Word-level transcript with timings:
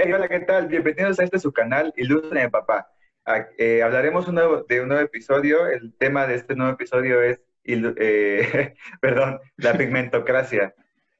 Hey, 0.00 0.12
hola, 0.12 0.28
¿qué 0.28 0.38
tal? 0.38 0.68
Bienvenidos 0.68 1.18
a 1.18 1.24
este 1.24 1.40
su 1.40 1.52
canal, 1.52 1.92
Ilustre 1.96 2.42
de 2.42 2.48
Papá. 2.48 2.88
Eh, 3.58 3.82
hablaremos 3.82 4.28
un 4.28 4.36
nuevo, 4.36 4.62
de 4.62 4.80
un 4.80 4.86
nuevo 4.86 5.02
episodio. 5.02 5.66
El 5.66 5.92
tema 5.98 6.24
de 6.28 6.36
este 6.36 6.54
nuevo 6.54 6.74
episodio 6.74 7.20
es, 7.20 7.40
eh, 7.64 8.74
perdón, 9.00 9.40
la 9.56 9.76
pigmentocracia. 9.76 10.72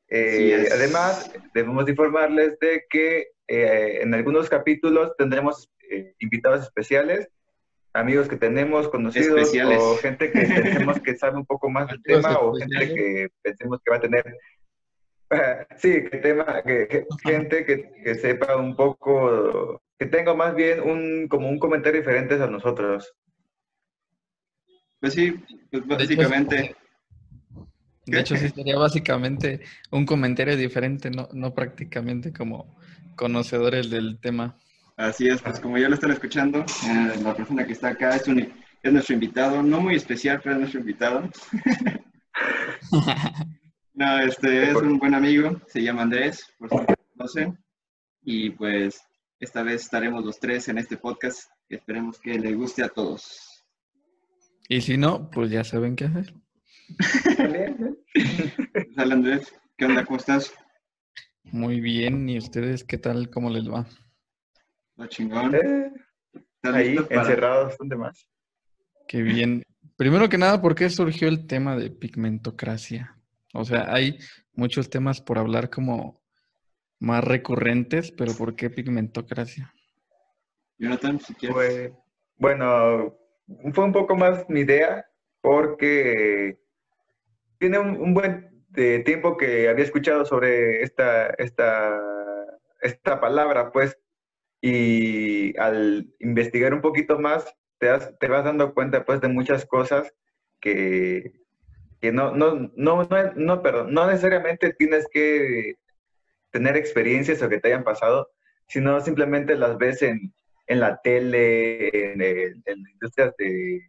Eh, 0.09 0.69
además, 0.73 1.29
debemos 1.55 1.89
informarles 1.89 2.57
de 2.61 2.85
que 2.89 3.33
en 3.49 4.15
algunos 4.15 4.49
capítulos 4.49 5.13
tendremos 5.19 5.69
invitados 6.21 6.63
especiales, 6.63 7.29
amigos 7.95 8.29
que 8.29 8.37
tenemos, 8.37 8.87
conocidos, 8.87 9.53
o 9.77 9.97
gente 9.97 10.31
que 10.31 10.39
pensemos 10.63 11.01
que 11.01 11.17
sabe 11.17 11.37
un 11.37 11.47
poco 11.47 11.69
más 11.69 11.89
del 11.89 12.01
tema, 12.05 12.39
o 12.39 12.55
gente 12.55 12.95
que 12.95 13.29
pensemos 13.43 13.81
que 13.85 13.91
va 13.91 13.97
a 13.97 14.03
tener 14.03 14.25
Sí, 15.77 16.05
que 16.11 16.19
tema, 16.19 16.63
que, 16.63 17.07
gente 17.23 17.65
que, 17.65 18.15
sepa 18.15 18.57
un 18.57 18.75
poco, 18.75 19.83
que 19.99 20.07
tenga 20.07 20.35
más 20.35 20.55
bien 20.55 20.81
un, 20.81 21.29
como 21.29 21.49
un 21.49 21.59
comentario 21.59 22.01
diferente 22.01 22.35
a 22.35 22.47
nosotros. 22.47 23.15
Pues 25.01 25.15
sí, 25.15 25.35
pues 25.71 25.87
básicamente. 25.87 26.75
De 28.07 28.21
hecho, 28.21 28.37
sí 28.37 28.49
sería 28.49 28.79
básicamente 28.79 29.61
un 29.91 30.07
comentario 30.07 30.57
diferente, 30.57 31.11
no, 31.11 31.29
no 31.33 31.55
prácticamente 31.55 32.33
como 32.33 32.75
conocedores 33.17 33.91
del 33.91 34.19
tema. 34.19 34.57
Así 34.97 35.29
es, 35.29 35.43
pues 35.43 35.61
como 35.61 35.77
ya 35.79 35.89
lo 35.89 35.95
están 35.95 36.11
escuchando, 36.11 36.61
eh, 36.61 37.21
la 37.23 37.35
persona 37.37 37.67
que 37.67 37.75
está 37.75 37.89
acá 37.89 38.17
es, 38.17 38.27
un, 38.27 38.41
es 38.83 38.93
nuestro 38.93 39.15
invitado, 39.15 39.63
no 39.63 39.81
muy 39.81 39.95
especial, 39.95 40.41
pero 40.43 40.55
es 40.55 40.61
nuestro 40.61 40.81
invitado. 40.81 41.29
No, 43.99 44.21
este 44.21 44.71
es 44.71 44.77
un 44.77 44.97
buen 44.97 45.13
amigo, 45.13 45.61
se 45.67 45.83
llama 45.83 46.03
Andrés, 46.03 46.47
por 46.57 46.71
si 46.71 46.77
no 46.77 46.87
conocen. 47.17 47.59
Y 48.23 48.51
pues 48.51 49.03
esta 49.41 49.65
vez 49.65 49.83
estaremos 49.83 50.25
los 50.25 50.39
tres 50.39 50.69
en 50.69 50.79
este 50.79 50.99
podcast. 50.99 51.51
Esperemos 51.69 52.21
que 52.21 52.39
le 52.39 52.55
guste 52.55 52.85
a 52.85 52.89
todos. 52.91 53.65
Y 54.69 54.83
si 54.83 54.97
no, 54.97 55.29
pues 55.29 55.51
ya 55.51 55.65
saben 55.65 55.97
qué 55.97 56.05
hacer. 56.05 56.33
Hola 58.97 59.15
Andrés, 59.15 59.53
¿qué 59.77 59.87
onda? 59.87 60.05
¿Cómo 60.05 60.19
estás? 60.19 60.55
Muy 61.43 61.81
bien, 61.81 62.29
¿y 62.29 62.39
ustedes 62.39 62.85
qué 62.85 62.99
tal? 62.99 63.31
¿Cómo 63.31 63.51
les 63.51 63.69
va? 63.69 63.85
Lo 64.95 65.09
chingón. 65.09 65.57
Eh, 65.57 65.91
ahí, 66.63 66.97
encerrados, 67.11 67.77
¿dónde 67.77 67.97
más? 67.97 68.31
Qué 69.09 69.23
bien. 69.23 69.65
Primero 69.97 70.29
que 70.29 70.39
nada, 70.39 70.63
¿por 70.63 70.77
qué 70.77 70.89
surgió 70.89 71.27
el 71.27 71.49
tema 71.49 71.75
de 71.75 71.91
pigmentocracia? 71.91 73.18
O 73.55 73.65
sea, 73.65 73.93
hay 73.93 74.19
muchos 74.53 74.91
temas 74.91 75.21
por 75.21 75.39
hablar 75.39 75.71
como 75.71 76.23
más 77.01 77.25
recurrentes, 77.25 78.13
pero 78.13 78.35
¿por 78.35 78.57
qué 78.57 78.71
pigmentocracia? 78.71 79.73
Jonathan, 80.79 81.19
si 81.21 81.35
quieres. 81.35 81.93
bueno, 82.37 83.17
fue 83.73 83.85
un 83.85 83.93
poco 83.93 84.17
más 84.17 84.49
mi 84.49 84.61
idea 84.61 85.07
porque 85.41 86.61
tiene 87.59 87.79
un, 87.79 88.15
buen 88.15 88.65
tiempo 89.05 89.37
que 89.37 89.69
había 89.69 89.85
escuchado 89.85 90.25
sobre 90.25 90.83
esta, 90.83 91.29
esta, 91.39 91.99
esta 92.81 93.21
palabra, 93.21 93.73
pues, 93.73 93.99
y 94.61 95.59
al 95.59 96.15
investigar 96.19 96.75
un 96.75 96.81
poquito 96.81 97.19
más, 97.19 97.57
te, 97.79 97.89
te 98.21 98.29
vas 98.29 98.45
dando 98.45 98.75
cuenta, 98.75 99.05
pues, 99.05 99.21
de 99.21 99.29
muchas 99.29 99.65
cosas 99.67 100.13
que, 100.61 101.33
que 102.01 102.13
no, 102.13 102.35
no, 102.35 102.71
no, 102.77 103.05
no, 103.05 103.33
no, 103.37 103.63
perdón, 103.63 103.93
no 103.93 104.07
necesariamente 104.07 104.73
tienes 104.75 105.07
que 105.13 105.75
tener 106.51 106.77
experiencias 106.77 107.43
o 107.43 107.49
que 107.49 107.61
te 107.61 107.69
hayan 107.69 107.85
pasado, 107.85 108.31
sino 108.69 109.01
simplemente 109.01 109.57
las 109.57 109.79
ves 109.79 110.03
en, 110.03 110.33
en 110.67 110.81
la 110.81 111.01
tele, 111.03 112.13
en, 112.13 112.23
en 112.23 112.79
industrias 112.93 113.35
de, 113.39 113.83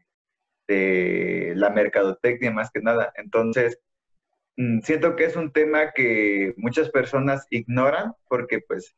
de, 0.67 1.53
la 1.56 1.69
mercadotecnia 1.69 2.51
más 2.51 2.72
que 2.72 2.81
nada. 2.81 3.13
Entonces, 3.16 3.79
mm, 4.57 4.81
siento 4.81 5.16
que 5.16 5.25
es 5.25 5.35
un 5.35 5.51
tema 5.51 5.91
que 5.94 6.53
muchas 6.57 6.89
personas 6.89 7.45
ignoran 7.50 8.13
porque 8.28 8.61
pues 8.61 8.95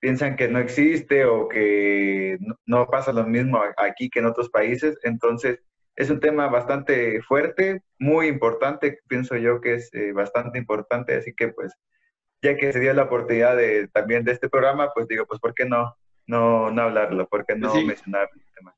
piensan 0.00 0.36
que 0.36 0.48
no 0.48 0.58
existe 0.60 1.24
o 1.24 1.48
que 1.48 2.38
no, 2.40 2.58
no 2.66 2.86
pasa 2.88 3.12
lo 3.12 3.24
mismo 3.26 3.60
aquí 3.76 4.10
que 4.10 4.20
en 4.20 4.26
otros 4.26 4.50
países. 4.50 4.98
Entonces, 5.04 5.60
es 5.98 6.10
un 6.10 6.20
tema 6.20 6.46
bastante 6.46 7.20
fuerte, 7.22 7.82
muy 7.98 8.28
importante, 8.28 9.00
pienso 9.08 9.36
yo 9.36 9.60
que 9.60 9.74
es 9.74 9.92
eh, 9.94 10.12
bastante 10.12 10.56
importante, 10.56 11.16
así 11.16 11.34
que 11.34 11.48
pues 11.48 11.74
ya 12.40 12.56
que 12.56 12.72
se 12.72 12.78
dio 12.78 12.94
la 12.94 13.02
oportunidad 13.02 13.56
de, 13.56 13.88
también 13.88 14.22
de 14.22 14.30
este 14.30 14.48
programa, 14.48 14.92
pues 14.94 15.08
digo, 15.08 15.26
pues 15.26 15.40
¿por 15.40 15.54
qué 15.54 15.64
no, 15.64 15.96
no, 16.28 16.70
no 16.70 16.82
hablarlo? 16.82 17.26
¿Por 17.26 17.44
qué 17.44 17.56
no 17.56 17.74
mencionar 17.74 18.28
el 18.32 18.44
tema? 18.54 18.76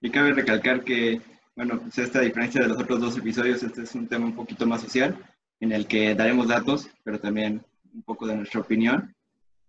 Y 0.00 0.10
cabe 0.12 0.34
recalcar 0.34 0.84
que, 0.84 1.20
bueno, 1.56 1.80
pues 1.80 1.98
esta 1.98 2.20
diferencia 2.20 2.62
de 2.62 2.68
los 2.68 2.80
otros 2.80 3.00
dos 3.00 3.18
episodios, 3.18 3.64
este 3.64 3.82
es 3.82 3.92
un 3.96 4.06
tema 4.06 4.26
un 4.26 4.36
poquito 4.36 4.64
más 4.64 4.82
social, 4.82 5.18
en 5.58 5.72
el 5.72 5.88
que 5.88 6.14
daremos 6.14 6.46
datos, 6.46 6.88
pero 7.02 7.18
también 7.18 7.60
un 7.92 8.04
poco 8.04 8.24
de 8.24 8.36
nuestra 8.36 8.60
opinión. 8.60 9.12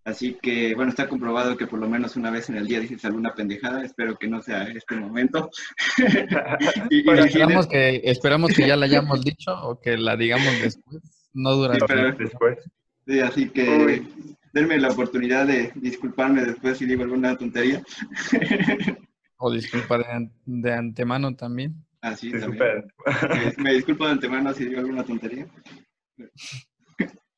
Así 0.05 0.37
que, 0.41 0.75
bueno, 0.75 0.89
está 0.89 1.07
comprobado 1.07 1.55
que 1.55 1.65
por 1.65 1.79
lo 1.79 1.87
menos 1.87 2.17
una 2.17 2.29
vez 2.29 2.49
en 2.49 2.57
el 2.57 2.67
día 2.67 2.81
dices 2.81 3.05
alguna 3.05 3.33
pendejada. 3.33 3.85
Espero 3.85 4.17
que 4.17 4.27
no 4.27 4.41
sea 4.41 4.63
este 4.63 4.95
momento. 4.95 5.49
y, 6.89 7.09
esperamos, 7.09 7.67
que, 7.67 8.01
esperamos 8.03 8.51
que 8.53 8.67
ya 8.67 8.75
la 8.75 8.85
hayamos 8.85 9.23
dicho 9.23 9.53
o 9.63 9.79
que 9.79 9.97
la 9.97 10.17
digamos 10.17 10.61
después, 10.61 11.29
no 11.33 11.53
durante 11.53 11.95
después. 12.17 12.59
Sí, 13.07 13.19
así 13.19 13.49
que 13.49 14.03
denme 14.51 14.77
la 14.77 14.89
oportunidad 14.89 15.47
de 15.47 15.71
disculparme 15.75 16.43
después 16.43 16.77
si 16.77 16.85
digo 16.85 17.03
alguna 17.03 17.37
tontería. 17.37 17.81
o 19.37 19.51
disculpa 19.51 20.29
de, 20.45 20.73
antemano 20.73 21.33
también. 21.35 21.75
Ah, 22.01 22.15
sí, 22.15 22.31
también. 22.31 22.85
Me, 23.57 23.73
disculpo 23.73 24.05
de 24.05 24.11
antemano 24.11 24.53
si 24.53 24.65
digo 24.65 24.79
alguna 24.79 25.05
tontería. 25.05 25.47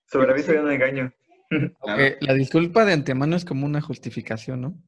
Sobre 0.08 0.32
aviso 0.32 0.54
ya 0.54 0.62
no 0.62 0.72
engaño. 0.72 1.14
La 2.22 2.34
disculpa 2.34 2.86
de 2.86 2.94
antemano 2.94 3.36
es 3.36 3.46
como 3.46 3.66
una 3.66 3.82
justificación, 3.82 4.62
¿no? 4.62 4.84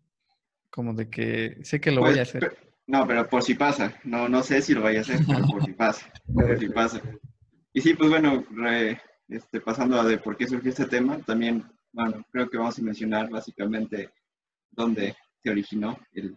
Como 0.69 0.94
de 0.94 1.09
que 1.09 1.59
sé 1.63 1.79
que 1.79 1.91
lo 1.91 2.01
voy 2.01 2.11
a 2.11 2.13
pues, 2.16 2.29
hacer. 2.29 2.57
No, 2.88 3.05
pero 3.05 3.28
por 3.28 3.44
si 3.44 3.55
pasa. 3.55 3.94
No, 4.03 4.29
no 4.29 4.44
sé 4.44 4.61
si 4.61 4.73
lo 4.73 4.81
vaya 4.81 5.00
a 5.00 5.01
hacer, 5.01 5.19
pero 5.28 5.45
por 5.45 5.63
si 5.63 5.73
pasa. 5.73 6.11
Por 6.33 6.59
si 6.59 6.69
pasa. 6.69 7.01
Y 7.73 7.81
sí, 7.81 7.94
pues 7.94 8.09
bueno, 8.09 8.45
este, 9.28 9.61
pasando 9.61 10.00
a 10.00 10.05
de 10.05 10.17
por 10.17 10.35
qué 10.35 10.47
surgió 10.47 10.69
este 10.69 10.85
tema, 10.85 11.19
también, 11.19 11.63
bueno, 11.91 12.25
creo 12.31 12.50
que 12.50 12.57
vamos 12.57 12.79
a 12.79 12.81
mencionar 12.81 13.29
básicamente 13.29 14.09
dónde 14.72 15.16
se 15.44 15.49
originó 15.49 15.97
el, 16.13 16.35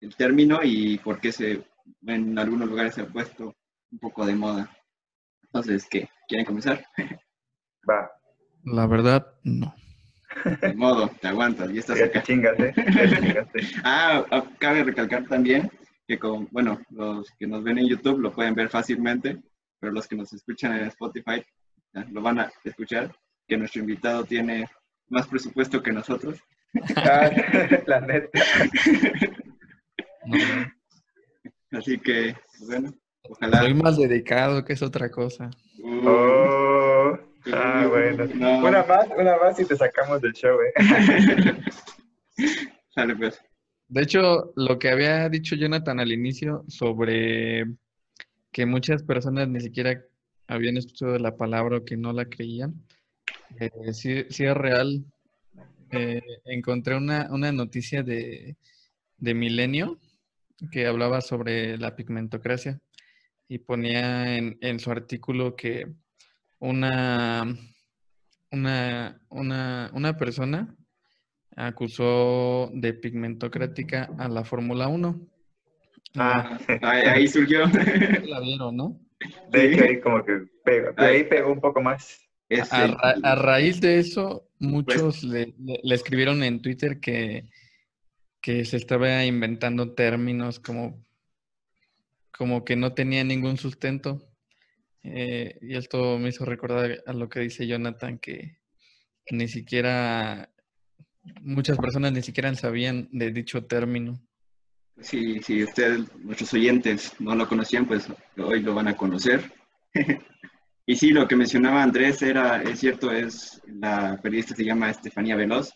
el 0.00 0.16
término 0.16 0.60
y 0.62 0.98
por 0.98 1.20
qué 1.20 1.32
se, 1.32 1.64
en 2.06 2.38
algunos 2.38 2.68
lugares 2.68 2.94
se 2.94 3.02
ha 3.02 3.06
puesto 3.06 3.54
un 3.90 3.98
poco 3.98 4.26
de 4.26 4.34
moda. 4.34 4.76
Entonces, 5.44 5.86
¿qué? 5.88 6.08
¿Quieren 6.28 6.46
comenzar? 6.46 6.84
Va. 7.88 8.10
La 8.64 8.86
verdad, 8.86 9.26
no. 9.42 9.74
De 10.60 10.74
modo, 10.74 11.10
te 11.20 11.28
aguantas, 11.28 11.70
y 11.70 11.78
estás 11.78 12.00
acá. 12.00 12.22
Chingate, 12.22 12.72
ah, 13.84 14.24
ah, 14.30 14.44
cabe 14.58 14.82
recalcar 14.84 15.24
también 15.26 15.70
que 16.06 16.18
con, 16.18 16.48
bueno, 16.50 16.80
los 16.90 17.30
que 17.38 17.46
nos 17.46 17.62
ven 17.62 17.78
en 17.78 17.88
YouTube 17.88 18.20
lo 18.20 18.32
pueden 18.32 18.54
ver 18.54 18.68
fácilmente, 18.68 19.40
pero 19.78 19.92
los 19.92 20.06
que 20.06 20.16
nos 20.16 20.32
escuchan 20.32 20.76
en 20.76 20.86
Spotify 20.86 21.44
lo 22.10 22.22
van 22.22 22.40
a 22.40 22.52
escuchar, 22.64 23.14
que 23.46 23.56
nuestro 23.56 23.80
invitado 23.80 24.24
tiene 24.24 24.66
más 25.08 25.26
presupuesto 25.26 25.82
que 25.82 25.92
nosotros. 25.92 26.38
Ah, 26.96 27.30
la 27.86 28.00
neta. 28.00 28.40
Así 31.70 31.98
que, 31.98 32.34
bueno, 32.66 32.94
ojalá. 33.24 33.58
Soy 33.58 33.74
más 33.74 33.98
dedicado 33.98 34.64
que 34.64 34.72
es 34.72 34.80
otra 34.80 35.10
cosa. 35.10 35.50
Uh. 35.82 36.08
Oh. 36.08 36.41
Ah, 37.52 37.86
bueno. 37.88 38.24
Una 38.60 38.84
más, 38.84 39.08
una 39.16 39.36
más 39.38 39.58
y 39.58 39.64
te 39.64 39.76
sacamos 39.76 40.20
del 40.20 40.32
show, 40.32 40.58
¿eh? 40.60 40.72
Sale, 42.94 43.16
pues. 43.16 43.40
De 43.88 44.02
hecho, 44.02 44.52
lo 44.56 44.78
que 44.78 44.90
había 44.90 45.28
dicho 45.28 45.56
Jonathan 45.56 46.00
al 46.00 46.12
inicio 46.12 46.64
sobre 46.68 47.66
que 48.50 48.66
muchas 48.66 49.02
personas 49.02 49.48
ni 49.48 49.60
siquiera 49.60 50.02
habían 50.46 50.76
escuchado 50.76 51.18
la 51.18 51.36
palabra 51.36 51.78
o 51.78 51.84
que 51.84 51.96
no 51.96 52.12
la 52.12 52.26
creían, 52.26 52.74
eh, 53.58 53.92
sí, 53.92 54.24
es 54.28 54.54
real. 54.54 55.04
Eh, 55.90 56.22
encontré 56.46 56.96
una, 56.96 57.28
noticia 57.52 58.02
de, 58.02 58.56
de 59.18 59.34
Milenio 59.34 59.98
que 60.70 60.86
hablaba 60.86 61.20
sobre 61.20 61.76
la 61.76 61.96
pigmentocracia 61.96 62.80
y 63.48 63.58
ponía 63.58 64.38
en, 64.38 64.56
en 64.62 64.78
su 64.78 64.90
artículo 64.90 65.54
que 65.54 65.92
una, 66.62 67.44
una, 68.52 69.20
una, 69.30 69.90
una 69.92 70.16
persona 70.16 70.76
acusó 71.56 72.70
de 72.72 72.94
pigmentocrática 72.94 74.08
a 74.16 74.28
la 74.28 74.44
Fórmula 74.44 74.86
1. 74.86 75.28
Ah, 76.16 76.58
ahí, 76.82 77.26
surgió. 77.26 77.64
La 78.26 78.40
vieron, 78.40 78.76
¿no? 78.76 79.00
De 79.50 79.72
hecho, 79.72 79.84
ahí 79.84 80.00
como 80.00 80.24
que 80.24 80.44
pegó, 80.64 80.92
ahí 80.98 81.24
pegó 81.24 81.52
un 81.52 81.60
poco 81.60 81.82
más. 81.82 82.20
a, 82.70 83.34
raíz 83.34 83.80
de 83.80 83.98
eso, 83.98 84.48
muchos 84.60 85.02
pues 85.02 85.24
le, 85.24 85.54
escribieron 85.94 86.44
en 86.44 86.62
Twitter 86.62 87.00
que, 87.00 87.48
que 88.40 88.64
se 88.64 88.76
estaba 88.76 89.24
inventando 89.24 89.94
términos 89.94 90.60
como, 90.60 91.04
como 92.30 92.64
que 92.64 92.76
no 92.76 92.94
tenía 92.94 93.24
ningún 93.24 93.56
sustento. 93.56 94.31
Eh, 95.04 95.58
y 95.60 95.76
esto 95.76 96.18
me 96.18 96.28
hizo 96.28 96.44
recordar 96.44 97.02
a 97.06 97.12
lo 97.12 97.28
que 97.28 97.40
dice 97.40 97.66
Jonathan, 97.66 98.18
que 98.18 98.58
ni 99.30 99.48
siquiera, 99.48 100.50
muchas 101.40 101.78
personas 101.78 102.12
ni 102.12 102.22
siquiera 102.22 102.54
sabían 102.54 103.08
de 103.12 103.30
dicho 103.32 103.64
término. 103.64 104.20
Si, 105.00 105.40
si 105.42 105.64
ustedes, 105.64 106.14
nuestros 106.16 106.52
oyentes, 106.54 107.14
no 107.18 107.34
lo 107.34 107.48
conocían, 107.48 107.86
pues 107.86 108.06
hoy 108.36 108.60
lo 108.60 108.74
van 108.74 108.88
a 108.88 108.96
conocer. 108.96 109.52
y 110.86 110.96
sí, 110.96 111.10
lo 111.10 111.26
que 111.26 111.36
mencionaba 111.36 111.82
Andrés 111.82 112.22
era, 112.22 112.62
es 112.62 112.80
cierto, 112.80 113.10
es 113.10 113.60
la 113.66 114.20
periodista 114.22 114.54
se 114.54 114.64
llama 114.64 114.90
Estefanía 114.90 115.34
Veloz, 115.34 115.72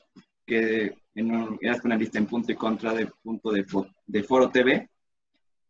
que 0.46 0.94
en 1.14 1.58
era 1.61 1.78
panelista 1.78 2.19
en 2.19 2.26
Punto 2.26 2.52
y 2.52 2.55
Contra 2.55 2.94
de 2.94 3.06
Punto 3.23 3.50
de 3.50 4.23
Foro 4.23 4.50
TV. 4.50 4.88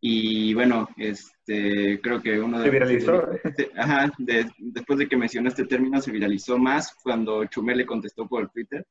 Y 0.08 0.54
bueno, 0.54 0.88
este, 0.98 2.00
creo 2.00 2.22
que 2.22 2.38
uno 2.38 2.60
de... 2.60 2.66
Se 2.66 2.70
viralizó. 2.70 3.28
ajá, 3.76 4.12
después 4.18 5.00
de 5.00 5.08
que 5.08 5.16
mencionó 5.16 5.48
este 5.48 5.64
término, 5.64 6.00
se 6.00 6.12
viralizó 6.12 6.58
más 6.58 6.94
cuando 7.02 7.44
Chumel 7.46 7.78
le 7.78 7.86
contestó 7.86 8.28
por 8.28 8.48
Twitter 8.50 8.86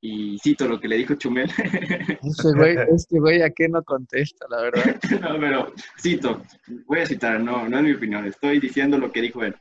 y 0.00 0.38
cito 0.38 0.66
lo 0.66 0.80
que 0.80 0.88
le 0.88 0.96
dijo 0.96 1.16
Chumel. 1.16 1.50
Este 2.22 2.52
güey, 2.56 2.76
este 2.96 3.18
güey, 3.20 3.42
¿a 3.42 3.50
qué 3.50 3.68
no 3.68 3.82
contesta, 3.82 4.46
la 4.48 4.62
verdad? 4.62 4.98
no, 5.20 5.38
pero 5.38 5.74
cito, 6.00 6.40
voy 6.86 7.00
a 7.00 7.06
citar, 7.06 7.40
no, 7.40 7.68
no 7.68 7.76
es 7.76 7.84
mi 7.84 7.92
opinión, 7.92 8.24
estoy 8.24 8.58
diciendo 8.58 8.96
lo 8.96 9.12
que 9.12 9.20
dijo 9.20 9.44
él. 9.44 9.54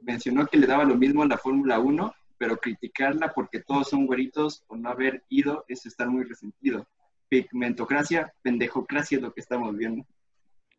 Mencionó 0.00 0.46
que 0.46 0.56
le 0.56 0.66
daba 0.66 0.84
lo 0.84 0.94
mismo 0.94 1.24
a 1.24 1.28
la 1.28 1.36
Fórmula 1.36 1.78
1, 1.78 2.10
pero 2.38 2.56
criticarla 2.56 3.34
porque 3.34 3.60
todos 3.60 3.90
son 3.90 4.06
güeritos 4.06 4.64
o 4.66 4.76
no 4.76 4.88
haber 4.88 5.24
ido 5.28 5.66
es 5.68 5.84
estar 5.84 6.08
muy 6.08 6.24
resentido. 6.24 6.86
Pigmentocracia, 7.28 8.32
pendejocracia 8.42 9.16
es 9.16 9.22
lo 9.22 9.32
que 9.32 9.40
estamos 9.40 9.76
viendo. 9.76 10.04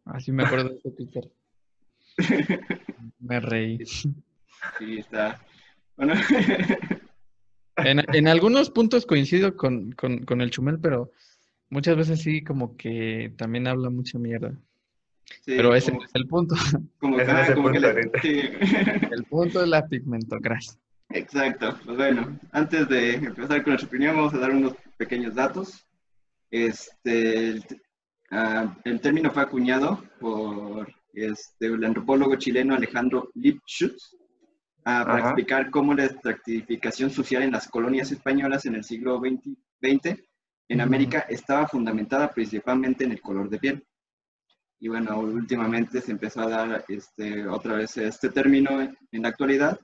Así 0.05 0.31
me 0.31 0.43
acuerdo 0.43 0.69
de 0.83 0.91
Twitter. 0.91 1.31
me 3.19 3.39
reí. 3.39 3.79
Sí, 4.79 4.97
está. 4.97 5.39
Bueno. 5.95 6.15
En, 7.77 8.27
algunos 8.29 8.69
puntos 8.69 9.05
coincido 9.05 9.57
con, 9.57 9.93
el 10.29 10.49
Chumel, 10.49 10.79
pero 10.79 11.11
muchas 11.69 11.97
veces 11.97 12.21
sí 12.21 12.41
como 12.41 12.77
que 12.77 13.33
también 13.37 13.67
habla 13.67 13.89
mucha 13.89 14.17
mierda. 14.17 14.57
pero 15.45 15.75
ese 15.75 15.91
es 15.91 16.09
el 16.13 16.25
punto. 16.25 16.55
Como, 16.99 17.19
el, 17.19 17.25
punto 19.29 19.61
es 19.61 19.67
la 19.67 19.85
pigmentocracia. 19.85 20.79
Exacto. 21.09 21.77
Pues 21.83 21.97
bueno, 21.97 22.39
antes 22.51 22.87
de 22.87 23.15
empezar 23.15 23.61
con 23.63 23.71
nuestra 23.71 23.89
opinión, 23.89 24.15
vamos 24.15 24.33
a 24.33 24.37
dar 24.37 24.51
unos 24.51 24.73
pequeños 24.97 25.35
datos. 25.35 25.85
Este, 26.55 27.49
el, 27.49 27.65
ah, 28.31 28.73
término 29.01 29.29
fue 29.29 29.43
acuñado 29.43 30.01
por 30.21 30.87
este, 31.11 31.65
el 31.65 31.83
antropólogo 31.83 32.37
chileno 32.37 32.73
Alejandro 32.73 33.29
Lipschutz 33.33 34.15
para 34.81 35.19
explicar 35.19 35.69
cómo 35.69 35.93
la 35.93 36.05
estratificación 36.05 37.09
social 37.09 37.43
en 37.43 37.51
las 37.51 37.67
colonias 37.67 38.09
españolas 38.13 38.65
en 38.65 38.75
el 38.75 38.85
siglo 38.85 39.19
XX, 39.19 40.17
en 40.69 40.79
América 40.79 41.25
estaba 41.27 41.67
fundamentada 41.67 42.31
principalmente 42.31 43.03
en 43.03 43.11
el 43.11 43.21
color 43.21 43.49
de 43.49 43.59
piel. 43.59 43.87
Y 44.79 44.87
bueno, 44.87 45.19
últimamente 45.19 45.99
se 45.99 46.13
empezó 46.13 46.39
a 46.39 46.49
dar 46.49 46.85
este, 46.87 47.45
otra 47.49 47.75
vez 47.75 47.97
este 47.97 48.29
término 48.29 48.79
en 48.79 49.21
la 49.21 49.27
actualidad. 49.27 49.77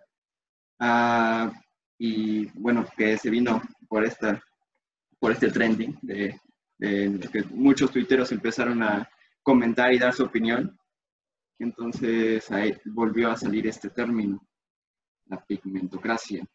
Ah, 0.80 1.52
y 1.98 2.46
bueno, 2.58 2.86
que 2.96 3.18
se 3.18 3.30
vino 3.30 3.62
por, 3.90 4.06
esta, 4.06 4.42
por 5.20 5.34
este 5.34 5.52
trending 5.52 6.00
de, 6.02 6.40
de 6.90 7.30
que 7.32 7.44
muchos 7.52 7.92
tuiteros 7.92 8.32
empezaron 8.32 8.82
a 8.84 9.10
comentar 9.44 9.94
y 9.94 10.00
dar 10.00 10.14
su 10.14 10.24
opinión. 10.24 10.78
Entonces 11.60 12.50
ahí 12.52 12.76
volvió 12.86 13.30
a 13.30 13.38
salir 13.38 13.68
este 13.68 13.90
término 13.90 14.42
la 15.32 15.44
pigmentocracia. 15.46 16.46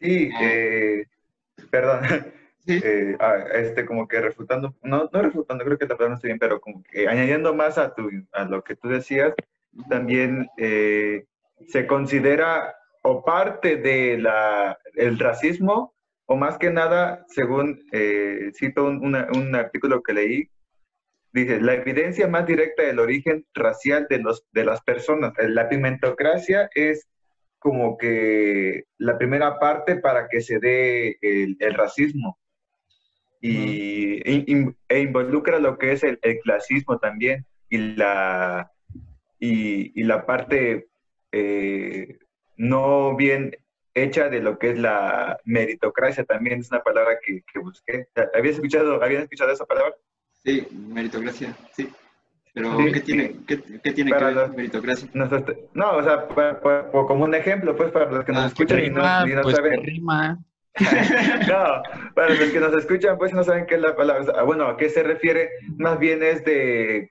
Sí, 0.00 0.30
eh, 0.40 1.06
perdón. 1.70 2.32
Eh, 2.66 3.16
ah, 3.18 3.44
este, 3.54 3.84
como 3.84 4.06
que 4.06 4.20
refutando, 4.20 4.72
no, 4.82 5.10
no 5.12 5.22
refutando, 5.22 5.64
creo 5.64 5.76
que 5.76 5.84
la 5.84 5.96
palabra 5.96 6.10
no 6.10 6.14
está 6.14 6.28
bien, 6.28 6.38
pero 6.38 6.60
como 6.60 6.80
que 6.84 7.08
añadiendo 7.08 7.52
más 7.54 7.76
a, 7.76 7.92
tu, 7.92 8.08
a 8.30 8.44
lo 8.44 8.62
que 8.62 8.76
tú 8.76 8.88
decías, 8.88 9.34
también 9.88 10.48
eh, 10.58 11.24
se 11.66 11.88
considera 11.88 12.76
o 13.02 13.24
parte 13.24 13.76
de 13.76 14.16
la, 14.18 14.78
el 14.94 15.18
racismo, 15.18 15.91
o 16.32 16.36
más 16.36 16.56
que 16.56 16.70
nada, 16.70 17.26
según 17.28 17.84
cito 18.54 18.84
un, 18.84 19.14
un, 19.14 19.54
artículo 19.54 20.02
que 20.02 20.14
leí, 20.14 20.50
dice, 21.32 21.60
la 21.60 21.74
evidencia 21.74 22.26
más 22.26 22.46
directa 22.46 22.84
del 22.84 23.00
origen 23.00 23.44
racial 23.54 24.06
de, 24.08 24.18
los, 24.18 24.46
de 24.52 24.64
las 24.64 24.80
personas. 24.82 25.34
La 25.38 25.68
pigmentocracia 25.68 26.70
es 26.74 27.06
como 27.58 27.98
que 27.98 28.84
la 28.96 29.18
primera 29.18 29.58
parte 29.58 29.96
para 29.96 30.28
que 30.28 30.40
se 30.40 30.58
dé 30.58 31.18
el, 31.20 31.56
racismo 31.74 32.38
y, 33.40 34.22
e 34.24 35.00
involucra 35.00 35.58
lo 35.58 35.76
que 35.76 35.92
es 35.92 36.02
el, 36.02 36.18
clasismo 36.42 36.98
también 36.98 37.44
y 37.68 37.76
la, 37.76 38.70
y, 39.38 40.02
la 40.02 40.24
parte 40.24 40.88
eh, 41.30 42.18
no 42.56 43.16
bien 43.16 43.54
hecha 43.94 44.28
de 44.28 44.40
lo 44.40 44.58
que 44.58 44.70
es 44.70 44.78
la 44.78 45.38
meritocracia 45.44 46.24
también 46.24 46.60
es 46.60 46.70
una 46.70 46.82
palabra 46.82 47.18
que, 47.24 47.42
que 47.52 47.58
busqué. 47.58 48.08
¿Habías 48.34 48.56
escuchado, 48.56 49.02
¿Habías 49.02 49.24
escuchado 49.24 49.50
esa 49.50 49.66
palabra? 49.66 49.94
Sí, 50.44 50.66
meritocracia, 50.72 51.56
sí. 51.72 51.88
Pero, 52.54 52.76
¿qué 52.92 53.00
tiene, 53.00 53.36
qué, 53.46 53.56
tiene 53.56 54.12
que 54.12 54.24
ver 54.24 54.36
la 54.36 54.48
meritocracia? 54.48 55.08
No, 55.14 55.96
o 55.96 56.02
sea, 56.02 56.28
como 56.90 57.24
un 57.24 57.34
ejemplo, 57.34 57.74
pues, 57.74 57.90
para 57.90 58.10
los 58.10 58.24
que 58.24 58.32
nos 58.32 58.44
ah, 58.44 58.46
escuchan 58.48 58.84
y 58.84 58.90
no, 58.90 59.42
pues, 59.42 59.56
saben. 59.56 59.82
Rima. 59.82 60.38
no, 61.48 61.82
para 62.14 62.34
los 62.34 62.50
que 62.50 62.60
nos 62.60 62.74
escuchan, 62.74 63.16
pues, 63.16 63.32
no 63.32 63.42
saben 63.42 63.66
qué 63.66 63.76
es 63.76 63.80
la 63.80 63.96
palabra. 63.96 64.42
bueno, 64.42 64.66
¿a 64.66 64.76
qué 64.76 64.90
se 64.90 65.02
refiere? 65.02 65.50
Más 65.78 65.98
bien 65.98 66.22
es 66.22 66.44
de, 66.44 67.10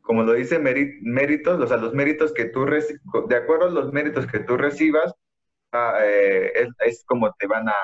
como 0.00 0.24
lo 0.24 0.32
dice, 0.32 0.58
méritos, 0.58 1.60
o 1.60 1.66
sea, 1.66 1.76
los 1.76 1.94
méritos 1.94 2.32
que 2.32 2.46
tú, 2.46 2.66
de 2.66 3.36
acuerdo 3.36 3.66
a 3.66 3.70
los 3.70 3.92
méritos 3.92 4.26
que 4.26 4.40
tú 4.40 4.56
recibas, 4.56 5.14
eh, 5.72 6.52
es, 6.54 6.68
es, 6.80 7.04
como 7.04 7.32
te 7.34 7.46
van 7.46 7.68
a, 7.68 7.74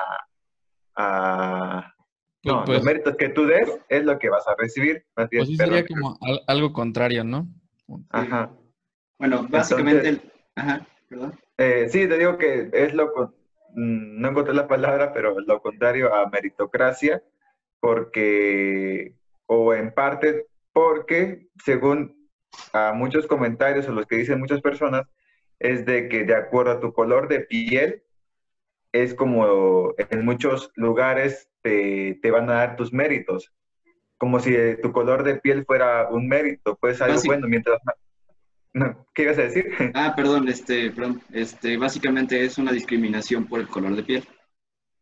a 0.95 1.93
pues, 2.41 2.53
no, 2.53 2.59
los 2.59 2.65
pues 2.65 2.83
méritos 2.83 3.15
que 3.17 3.29
tú 3.29 3.45
des 3.45 3.79
es 3.89 4.03
lo 4.05 4.17
que 4.17 4.29
vas 4.29 4.47
a 4.47 4.55
recibir. 4.57 5.05
pues 5.13 5.29
sí 5.47 5.55
sería 5.55 5.85
como 5.85 6.17
algo 6.47 6.71
contrario, 6.71 7.23
¿no? 7.23 7.47
Ajá. 8.09 8.51
Bueno, 9.17 9.45
básicamente, 9.49 10.21
ajá, 10.55 10.85
perdón. 11.09 11.37
Eh, 11.57 11.87
sí, 11.89 12.07
te 12.07 12.17
digo 12.17 12.37
que 12.37 12.69
es 12.71 12.93
lo, 12.93 13.07
mm, 13.75 14.21
no 14.21 14.29
encontré 14.29 14.53
la 14.53 14.67
palabra, 14.67 15.11
pero 15.11 15.39
lo 15.41 15.61
contrario 15.61 16.13
a 16.13 16.29
meritocracia, 16.29 17.21
porque, 17.81 19.15
o 19.45 19.73
en 19.73 19.93
parte, 19.93 20.45
porque 20.71 21.47
según 21.63 22.29
a 22.71 22.93
muchos 22.93 23.27
comentarios 23.27 23.87
o 23.87 23.91
los 23.91 24.05
que 24.05 24.17
dicen 24.17 24.39
muchas 24.39 24.61
personas, 24.61 25.05
es 25.59 25.85
de 25.85 26.07
que 26.09 26.23
de 26.23 26.35
acuerdo 26.35 26.71
a 26.71 26.79
tu 26.79 26.93
color 26.93 27.27
de 27.27 27.41
piel, 27.41 28.03
es 28.91 29.13
como 29.13 29.93
en 29.97 30.25
muchos 30.25 30.71
lugares 30.75 31.49
te, 31.61 32.19
van 32.31 32.49
a 32.49 32.53
dar 32.53 32.75
tus 32.75 32.91
méritos, 32.91 33.53
como 34.17 34.39
si 34.39 34.53
tu 34.81 34.91
color 34.91 35.23
de 35.23 35.35
piel 35.35 35.65
fuera 35.65 36.09
un 36.09 36.27
mérito, 36.27 36.77
pues 36.77 37.01
algo 37.01 37.19
bueno, 37.25 37.47
mientras... 37.47 37.79
¿Qué 39.13 39.23
ibas 39.23 39.37
a 39.39 39.43
decir? 39.43 39.73
Ah, 39.93 40.13
perdón, 40.15 40.47
este, 40.47 40.91
perdón, 40.91 41.21
este, 41.33 41.77
básicamente 41.77 42.43
es 42.43 42.57
una 42.57 42.71
discriminación 42.71 43.45
por 43.45 43.59
el 43.59 43.67
color 43.67 43.95
de 43.95 44.03
piel 44.03 44.23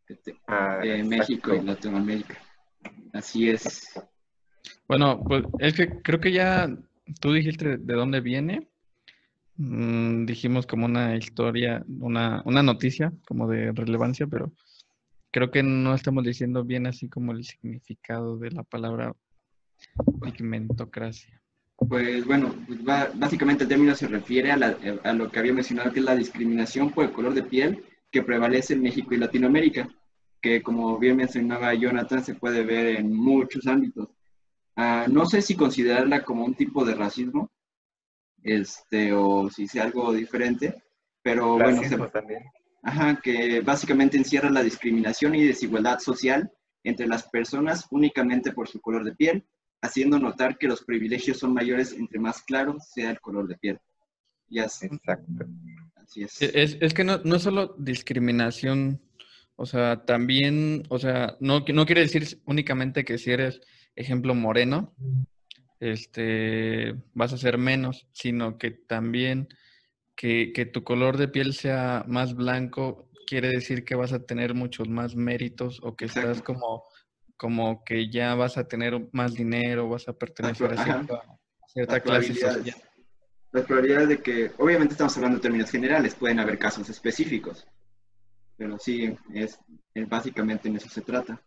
este, 0.08 0.36
ah, 0.46 0.78
de 0.82 1.04
México 1.04 1.54
y 1.54 1.60
Latinoamérica. 1.60 2.34
Así 3.12 3.50
es. 3.50 3.92
Bueno, 4.88 5.22
pues 5.22 5.44
es 5.58 5.74
que 5.74 6.00
creo 6.02 6.18
que 6.18 6.32
ya 6.32 6.68
tú 7.20 7.32
dijiste 7.32 7.76
de 7.76 7.94
dónde 7.94 8.20
viene, 8.20 8.68
Mm, 9.58 10.24
dijimos 10.24 10.68
como 10.68 10.86
una 10.86 11.16
historia, 11.16 11.84
una, 12.00 12.42
una 12.44 12.62
noticia 12.62 13.12
como 13.26 13.48
de 13.48 13.72
relevancia, 13.72 14.28
pero 14.28 14.52
creo 15.32 15.50
que 15.50 15.64
no 15.64 15.94
estamos 15.94 16.22
diciendo 16.22 16.64
bien 16.64 16.86
así 16.86 17.08
como 17.08 17.32
el 17.32 17.44
significado 17.44 18.38
de 18.38 18.52
la 18.52 18.62
palabra 18.62 19.14
pigmentocracia. 20.22 21.42
Pues 21.76 22.24
bueno, 22.24 22.54
pues 22.66 22.84
básicamente 22.84 23.64
el 23.64 23.68
término 23.68 23.94
se 23.96 24.06
refiere 24.06 24.52
a, 24.52 24.76
a, 25.04 25.12
lo 25.12 25.30
que 25.30 25.38
había 25.40 25.52
mencionado, 25.52 25.92
que 25.92 26.00
es 26.00 26.04
la 26.04 26.16
discriminación 26.16 26.90
por 26.90 27.04
el 27.04 27.12
color 27.12 27.34
de 27.34 27.42
piel 27.42 27.84
que 28.12 28.22
prevalece 28.22 28.74
en 28.74 28.82
México 28.82 29.12
y 29.14 29.18
Latinoamérica, 29.18 29.88
que 30.40 30.62
como 30.62 30.98
bien 30.98 31.16
mencionaba 31.16 31.74
Jonathan, 31.74 32.24
se 32.24 32.34
puede 32.34 32.62
ver 32.62 32.96
en 32.96 33.12
muchos 33.12 33.66
ámbitos. 33.66 34.08
Ah, 34.76 35.06
no 35.08 35.26
sé 35.26 35.42
si 35.42 35.56
considerarla 35.56 36.22
como 36.22 36.44
un 36.44 36.54
tipo 36.54 36.84
de 36.84 36.94
racismo, 36.94 37.50
este, 38.48 39.12
o 39.12 39.50
si 39.50 39.68
sea 39.68 39.84
algo 39.84 40.12
diferente, 40.12 40.82
pero 41.22 41.58
bueno, 41.58 42.08
también. 42.10 42.42
Ajá, 42.82 43.20
que 43.22 43.60
básicamente 43.60 44.16
encierra 44.16 44.50
la 44.50 44.62
discriminación 44.62 45.34
y 45.34 45.44
desigualdad 45.44 45.98
social 45.98 46.50
entre 46.84 47.06
las 47.06 47.28
personas 47.28 47.86
únicamente 47.90 48.52
por 48.52 48.68
su 48.68 48.80
color 48.80 49.04
de 49.04 49.14
piel, 49.14 49.44
haciendo 49.82 50.18
notar 50.18 50.56
que 50.58 50.68
los 50.68 50.84
privilegios 50.84 51.38
son 51.38 51.52
mayores 51.52 51.92
entre 51.92 52.18
más 52.18 52.42
claro 52.42 52.76
sea 52.80 53.10
el 53.10 53.20
color 53.20 53.46
de 53.48 53.56
piel. 53.58 53.78
Ya 54.48 54.64
Exacto. 54.64 55.46
Así 55.96 56.22
es. 56.22 56.40
Es, 56.40 56.78
es 56.80 56.94
que 56.94 57.04
no, 57.04 57.18
no 57.24 57.36
es 57.36 57.42
solo 57.42 57.74
discriminación, 57.78 59.02
o 59.56 59.66
sea, 59.66 60.04
también, 60.06 60.84
o 60.88 60.98
sea, 60.98 61.36
no, 61.40 61.64
no 61.68 61.86
quiere 61.86 62.00
decir 62.00 62.40
únicamente 62.46 63.04
que 63.04 63.18
si 63.18 63.32
eres, 63.32 63.60
ejemplo, 63.94 64.34
moreno, 64.34 64.94
este, 65.80 66.94
vas 67.14 67.32
a 67.32 67.38
ser 67.38 67.58
menos, 67.58 68.08
sino 68.12 68.58
que 68.58 68.70
también 68.70 69.48
que, 70.16 70.52
que 70.52 70.66
tu 70.66 70.84
color 70.84 71.16
de 71.16 71.28
piel 71.28 71.54
sea 71.54 72.04
más 72.08 72.34
blanco 72.34 73.08
quiere 73.28 73.50
decir 73.50 73.84
que 73.84 73.94
vas 73.94 74.14
a 74.14 74.24
tener 74.24 74.54
muchos 74.54 74.88
más 74.88 75.14
méritos 75.14 75.80
o 75.82 75.94
que 75.94 76.06
estás 76.06 76.40
como, 76.40 76.84
como 77.36 77.84
que 77.84 78.08
ya 78.10 78.34
vas 78.34 78.56
a 78.56 78.66
tener 78.66 79.08
más 79.12 79.34
dinero, 79.34 79.88
vas 79.88 80.08
a 80.08 80.14
pertenecer 80.14 80.72
a 80.72 81.04
cierta, 81.66 82.00
clase 82.00 82.32
social. 82.32 82.64
Las 83.52 83.64
probabilidades 83.66 84.08
de 84.08 84.22
que, 84.22 84.50
obviamente 84.56 84.94
estamos 84.94 85.14
hablando 85.16 85.36
en 85.36 85.42
términos 85.42 85.70
generales, 85.70 86.14
pueden 86.14 86.40
haber 86.40 86.58
casos 86.58 86.88
específicos, 86.88 87.66
pero 88.56 88.78
sí, 88.78 89.14
es, 89.34 89.58
básicamente 90.08 90.68
en 90.68 90.76
eso 90.76 90.88
se 90.88 91.02
trata. 91.02 91.38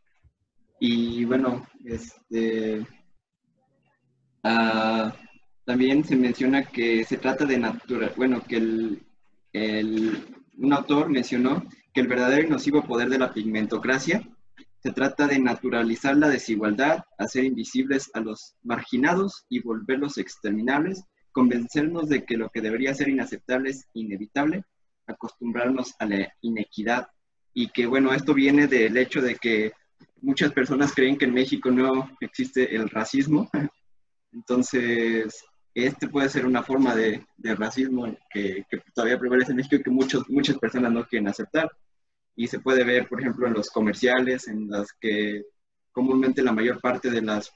Y 0.79 1.25
bueno, 1.25 1.67
este, 1.83 2.85
ah, 4.43 5.13
también 5.65 6.03
se 6.03 6.15
menciona 6.15 6.63
que 6.63 7.03
se 7.05 7.17
trata 7.17 7.45
de 7.45 7.57
natural, 7.57 8.13
bueno, 8.15 8.41
que 8.41 8.57
el, 8.57 9.03
el, 9.53 10.25
un 10.57 10.73
autor 10.73 11.09
mencionó 11.09 11.63
que 11.93 12.01
el 12.01 12.07
verdadero 12.07 12.47
y 12.47 12.49
nocivo 12.49 12.83
poder 12.83 13.09
de 13.09 13.19
la 13.19 13.33
pigmentocracia 13.33 14.23
se 14.81 14.91
trata 14.91 15.27
de 15.27 15.39
naturalizar 15.39 16.17
la 16.17 16.27
desigualdad, 16.27 17.03
hacer 17.17 17.43
invisibles 17.43 18.09
a 18.13 18.19
los 18.19 18.55
marginados 18.63 19.45
y 19.47 19.59
volverlos 19.59 20.17
exterminables, 20.17 21.03
convencernos 21.31 22.09
de 22.09 22.25
que 22.25 22.37
lo 22.37 22.49
que 22.49 22.61
debería 22.61 22.93
ser 22.95 23.09
inaceptable 23.09 23.69
es 23.69 23.87
inevitable, 23.93 24.63
acostumbrarnos 25.05 25.93
a 25.99 26.05
la 26.05 26.33
inequidad 26.41 27.07
y 27.53 27.67
que 27.67 27.85
bueno, 27.85 28.13
esto 28.13 28.33
viene 28.33 28.67
del 28.67 28.97
hecho 28.97 29.21
de 29.21 29.35
que 29.35 29.73
muchas 30.21 30.51
personas 30.51 30.93
creen 30.93 31.17
que 31.17 31.25
en 31.25 31.33
México 31.33 31.69
no 31.69 32.09
existe 32.19 32.75
el 32.75 32.89
racismo. 32.89 33.49
Entonces, 34.33 35.43
este 35.73 36.07
puede 36.07 36.29
ser 36.29 36.45
una 36.45 36.63
forma 36.63 36.95
de, 36.95 37.25
racismo 37.55 38.13
que, 38.29 38.65
todavía 38.93 39.19
prevalece 39.19 39.51
en 39.51 39.57
México 39.57 39.75
y 39.75 39.83
que 39.83 39.89
muchos, 39.89 40.29
muchas 40.29 40.57
personas 40.57 40.91
no 40.91 41.05
quieren 41.05 41.27
aceptar. 41.27 41.71
Y 42.35 42.47
se 42.47 42.59
puede 42.59 42.83
ver, 42.83 43.07
por 43.07 43.21
ejemplo, 43.21 43.47
en 43.47 43.53
los 43.53 43.69
comerciales, 43.69 44.47
en 44.47 44.69
las 44.69 44.91
que 44.99 45.43
comúnmente 45.91 46.41
la 46.41 46.53
mayor 46.53 46.79
parte 46.79 47.09
de 47.09 47.21
las 47.21 47.51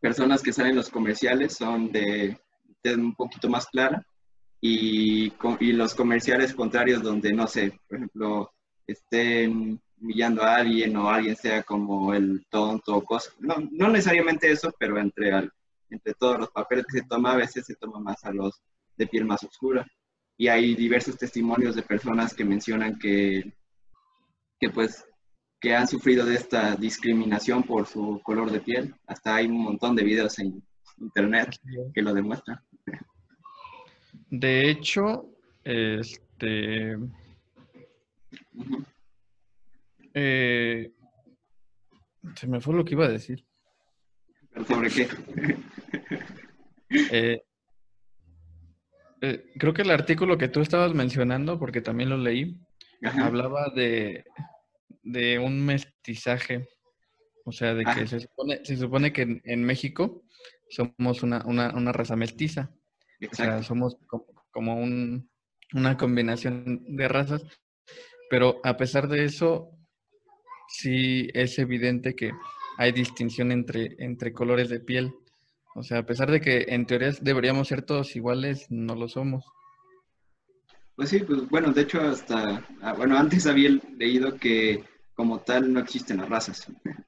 personas 0.00 0.42
que 0.42 0.52
salen 0.52 0.72
en 0.72 0.76
los 0.78 0.90
comerciales 0.90 1.54
son 1.56 1.92
de, 1.92 2.38
de 2.82 2.94
un 2.94 3.14
poquito 3.14 3.48
más 3.50 3.66
clara 3.66 4.02
y, 4.60 5.32
y, 5.60 5.72
los 5.72 5.94
comerciales 5.94 6.54
contrarios 6.54 7.02
donde, 7.02 7.32
no 7.32 7.46
sé, 7.46 7.78
por 7.88 7.98
ejemplo, 7.98 8.50
estén 8.86 9.80
humillando 10.00 10.42
a 10.42 10.56
alguien 10.56 10.96
o 10.96 11.10
alguien 11.10 11.36
sea 11.36 11.62
como 11.62 12.14
el 12.14 12.44
tonto 12.50 12.96
o 12.96 13.04
cosas. 13.04 13.34
No, 13.40 13.56
no 13.70 13.88
necesariamente 13.88 14.50
eso, 14.50 14.74
pero 14.78 14.98
entre 14.98 15.32
al, 15.32 15.52
entre 15.90 16.14
todos 16.14 16.38
los 16.38 16.50
papeles 16.50 16.86
que 16.86 17.00
se 17.00 17.06
toma, 17.06 17.32
a 17.32 17.36
veces 17.36 17.66
se 17.66 17.74
toma 17.76 18.00
más 18.00 18.24
a 18.24 18.32
los 18.32 18.62
de 18.96 19.06
piel 19.06 19.24
más 19.24 19.42
oscura. 19.42 19.86
Y 20.36 20.48
hay 20.48 20.74
diversos 20.74 21.18
testimonios 21.18 21.74
de 21.74 21.82
personas 21.82 22.34
que 22.34 22.44
mencionan 22.44 22.98
que, 22.98 23.52
que 24.58 24.70
pues 24.70 25.04
que 25.60 25.74
han 25.74 25.86
sufrido 25.86 26.24
de 26.24 26.36
esta 26.36 26.74
discriminación 26.74 27.62
por 27.62 27.86
su 27.86 28.20
color 28.22 28.50
de 28.50 28.60
piel. 28.60 28.94
Hasta 29.06 29.36
hay 29.36 29.46
un 29.46 29.62
montón 29.62 29.94
de 29.94 30.04
videos 30.04 30.38
en 30.38 30.62
internet 30.98 31.54
que 31.92 32.02
lo 32.02 32.14
demuestran. 32.14 32.58
De 34.30 34.70
hecho, 34.70 35.26
este 35.64 36.96
eh, 40.14 40.90
se 42.34 42.46
me 42.46 42.60
fue 42.60 42.74
lo 42.74 42.84
que 42.84 42.94
iba 42.94 43.04
a 43.04 43.10
decir. 43.10 43.44
¿Sobre 44.66 44.90
qué? 44.90 45.08
Eh, 46.92 47.40
eh, 49.20 49.44
creo 49.56 49.72
que 49.72 49.82
el 49.82 49.92
artículo 49.92 50.36
que 50.36 50.48
tú 50.48 50.60
estabas 50.60 50.92
mencionando, 50.92 51.56
porque 51.56 51.80
también 51.80 52.10
lo 52.10 52.16
leí, 52.16 52.58
hablaba 53.02 53.68
de, 53.68 54.24
de, 55.04 55.38
un 55.38 55.64
mestizaje. 55.64 56.68
O 57.44 57.52
sea, 57.52 57.74
de 57.74 57.84
que 57.84 58.06
se 58.08 58.18
supone, 58.20 58.64
se 58.64 58.76
supone 58.76 59.12
que 59.12 59.40
en, 59.44 59.64
México 59.64 60.24
somos 60.68 61.22
una, 61.22 61.44
una, 61.46 61.92
raza 61.92 62.16
mestiza. 62.16 62.70
O 63.30 63.34
sea, 63.34 63.62
somos 63.62 63.96
como, 64.50 64.74
un, 64.74 65.30
una 65.72 65.96
combinación 65.96 66.96
de 66.96 67.08
razas. 67.08 67.44
Pero 68.30 68.60
a 68.62 68.76
pesar 68.76 69.08
de 69.08 69.24
eso, 69.24 69.70
sí 70.68 71.28
es 71.34 71.58
evidente 71.58 72.14
que 72.14 72.32
hay 72.78 72.92
distinción 72.92 73.52
entre, 73.52 73.96
entre 73.98 74.32
colores 74.32 74.68
de 74.68 74.80
piel. 74.80 75.12
O 75.74 75.82
sea, 75.82 75.98
a 75.98 76.06
pesar 76.06 76.30
de 76.30 76.40
que 76.40 76.66
en 76.68 76.86
teoría 76.86 77.12
deberíamos 77.20 77.68
ser 77.68 77.82
todos 77.82 78.16
iguales, 78.16 78.66
no 78.70 78.94
lo 78.94 79.08
somos. 79.08 79.44
Pues 80.96 81.08
sí, 81.08 81.20
pues 81.20 81.48
bueno, 81.48 81.72
de 81.72 81.82
hecho 81.82 82.00
hasta, 82.00 82.62
ah, 82.82 82.92
bueno, 82.92 83.16
antes 83.16 83.46
había 83.46 83.70
leído 83.96 84.36
que 84.36 84.84
como 85.14 85.40
tal 85.40 85.72
no 85.72 85.80
existen 85.80 86.18
las 86.18 86.28
razas. 86.28 86.66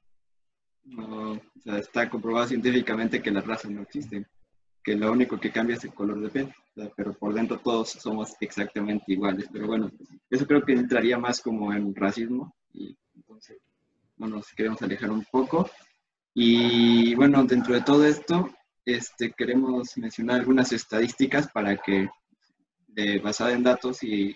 o 0.97 1.39
sea, 1.63 1.77
está 1.77 2.09
comprobado 2.09 2.47
científicamente 2.47 3.21
que 3.21 3.31
las 3.31 3.45
razas 3.45 3.71
no 3.71 3.81
existen, 3.81 4.25
que 4.83 4.95
lo 4.95 5.11
único 5.11 5.39
que 5.39 5.51
cambia 5.51 5.75
es 5.75 5.83
el 5.83 5.93
color 5.93 6.19
de 6.21 6.29
piel, 6.29 6.53
pero 6.95 7.13
por 7.13 7.33
dentro 7.33 7.59
todos 7.59 7.91
somos 7.91 8.33
exactamente 8.39 9.13
iguales. 9.13 9.47
Pero 9.51 9.67
bueno, 9.67 9.91
eso 10.29 10.47
creo 10.47 10.63
que 10.63 10.73
entraría 10.73 11.17
más 11.17 11.41
como 11.41 11.73
en 11.73 11.93
racismo 11.93 12.55
y 12.73 12.97
entonces 13.15 13.57
no 14.17 14.27
nos 14.27 14.47
queremos 14.53 14.81
alejar 14.81 15.11
un 15.11 15.25
poco. 15.31 15.69
Y 16.35 17.13
bueno, 17.13 17.43
dentro 17.43 17.75
de 17.75 17.81
todo 17.81 18.05
esto, 18.05 18.49
este, 18.85 19.31
queremos 19.31 19.95
mencionar 19.97 20.39
algunas 20.39 20.71
estadísticas 20.73 21.47
para 21.51 21.77
que, 21.77 22.09
basada 23.21 23.53
en 23.53 23.63
datos 23.63 24.03
y 24.03 24.35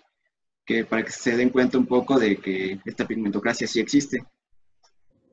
que 0.65 0.85
para 0.85 1.03
que 1.03 1.11
se 1.11 1.35
den 1.35 1.49
cuenta 1.49 1.77
un 1.77 1.87
poco 1.87 2.19
de 2.19 2.37
que 2.37 2.79
esta 2.85 3.07
pigmentocracia 3.07 3.67
sí 3.67 3.79
existe. 3.79 4.19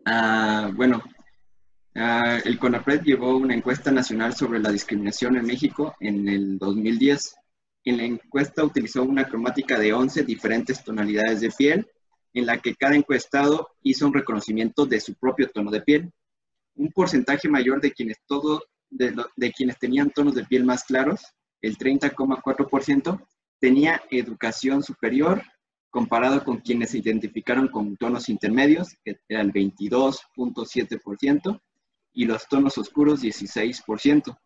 Ah, 0.07 0.71
bueno, 0.75 1.03
ah, 1.97 2.39
el 2.45 2.59
CONAPRED 2.59 3.03
llevó 3.03 3.37
una 3.37 3.55
encuesta 3.55 3.91
nacional 3.91 4.35
sobre 4.35 4.61
la 4.61 4.71
discriminación 4.71 5.37
en 5.37 5.47
México 5.47 5.95
en 6.01 6.29
el 6.29 6.59
2010. 6.59 7.37
En 7.85 7.97
la 7.99 8.05
encuesta 8.05 8.65
utilizó 8.65 9.03
una 9.03 9.25
cromática 9.25 9.79
de 9.79 9.93
11 9.93 10.23
diferentes 10.25 10.83
tonalidades 10.83 11.41
de 11.43 11.51
piel, 11.51 11.87
en 12.33 12.47
la 12.47 12.59
que 12.59 12.75
cada 12.75 12.97
encuestado 12.97 13.69
hizo 13.83 14.07
un 14.07 14.15
reconocimiento 14.15 14.87
de 14.87 15.01
su 15.01 15.15
propio 15.15 15.51
tono 15.51 15.71
de 15.71 15.83
piel 15.83 16.13
un 16.77 16.91
porcentaje 16.93 17.49
mayor 17.49 17.81
de 17.81 17.93
quienes, 17.93 18.19
todo, 18.27 18.63
de, 18.91 19.15
de 19.37 19.53
quienes 19.53 19.79
tenían 19.79 20.11
tonos 20.11 20.35
de 20.35 20.45
piel 20.45 20.65
más 20.65 20.83
claros, 20.85 21.23
el 21.61 21.79
30,4%, 21.79 23.25
tenía 23.59 24.03
educación 24.11 24.83
superior 24.83 25.43
comparado 25.91 26.45
con 26.45 26.59
quienes 26.59 26.91
se 26.91 26.99
identificaron 26.99 27.69
con 27.69 27.97
tonos 27.97 28.29
intermedios, 28.29 28.97
que 29.05 29.17
era 29.29 29.41
el 29.43 29.53
22.7%, 29.53 31.61
y 32.15 32.25
los 32.27 32.49
tonos 32.49 32.77
oscuros 32.79 33.23
16%, 33.23 34.37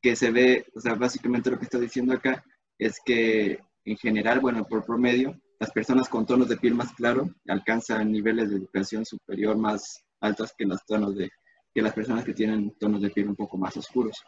que 0.00 0.14
se 0.16 0.30
ve, 0.30 0.66
o 0.74 0.80
sea, 0.80 0.94
básicamente 0.94 1.50
lo 1.50 1.58
que 1.58 1.64
está 1.64 1.78
diciendo 1.78 2.14
acá 2.14 2.44
es 2.78 3.00
que 3.04 3.58
en 3.84 3.96
general, 3.96 4.40
bueno, 4.40 4.64
por 4.66 4.84
promedio, 4.84 5.40
las 5.58 5.70
personas 5.70 6.08
con 6.08 6.26
tonos 6.26 6.48
de 6.48 6.56
piel 6.56 6.74
más 6.74 6.92
claro 6.92 7.28
alcanzan 7.48 8.12
niveles 8.12 8.50
de 8.50 8.56
educación 8.56 9.04
superior 9.04 9.56
más 9.56 10.04
altos 10.20 10.52
que 10.56 10.64
los 10.64 10.84
tonos 10.86 11.16
de 11.16 11.30
que 11.74 11.82
las 11.82 11.92
personas 11.92 12.24
que 12.24 12.32
tienen 12.32 12.70
tonos 12.78 13.02
de 13.02 13.10
piel 13.10 13.28
un 13.28 13.34
poco 13.34 13.58
más 13.58 13.76
oscuros. 13.76 14.24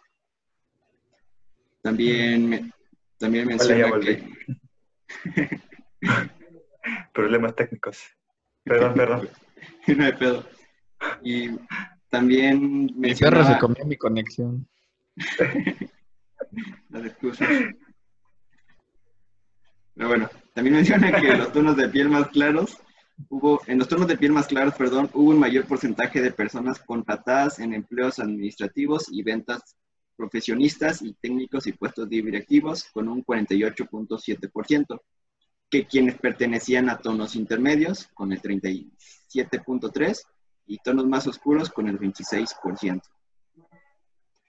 También, 1.81 2.73
también 3.17 3.47
menciona 3.47 4.01
que... 4.01 4.29
Problemas 7.15 7.55
técnicos. 7.55 8.03
Perdón, 8.65 8.95
perdón. 8.95 9.29
no 9.97 10.05
hay 10.05 10.13
pedo. 10.13 10.45
Y 11.23 11.51
también 12.11 12.91
Mi 12.97 13.15
perro 13.15 13.45
se 13.45 13.59
comió 13.59 13.85
mi 13.87 13.97
conexión. 13.97 14.69
Las 16.91 17.05
excusas. 17.05 17.49
Pero 19.95 20.09
bueno, 20.09 20.29
también 20.53 20.77
menciona 20.77 21.13
que 21.13 21.37
los 21.37 21.53
tonos 21.53 21.77
de 21.77 21.89
piel 21.89 22.09
más 22.09 22.29
claros 22.29 22.79
hubo, 23.29 23.61
en 23.67 23.79
los 23.79 23.89
tonos 23.89 24.07
de 24.09 24.17
piel 24.17 24.33
más 24.33 24.47
claros, 24.47 24.75
perdón, 24.75 25.11
hubo 25.15 25.31
un 25.31 25.39
mayor 25.39 25.67
porcentaje 25.67 26.21
de 26.21 26.31
personas 26.31 26.79
contratadas 26.81 27.59
en 27.59 27.73
empleos 27.75 28.19
administrativos 28.19 29.07
y 29.11 29.23
ventas 29.23 29.77
profesionistas 30.17 31.03
y 31.03 31.13
técnicos 31.15 31.67
y 31.67 31.73
puestos 31.73 32.09
directivos 32.09 32.85
con 32.93 33.09
un 33.09 33.25
48.7%. 33.25 35.01
que 35.69 35.85
quienes 35.85 36.17
pertenecían 36.19 36.89
a 36.89 36.99
tonos 36.99 37.35
intermedios 37.35 38.07
con 38.15 38.33
el 38.33 38.41
37.3% 38.41 40.17
y 40.67 40.79
tonos 40.79 41.07
más 41.07 41.27
oscuros 41.27 41.71
con 41.71 41.89
el 41.89 41.99
26%. 41.99 43.03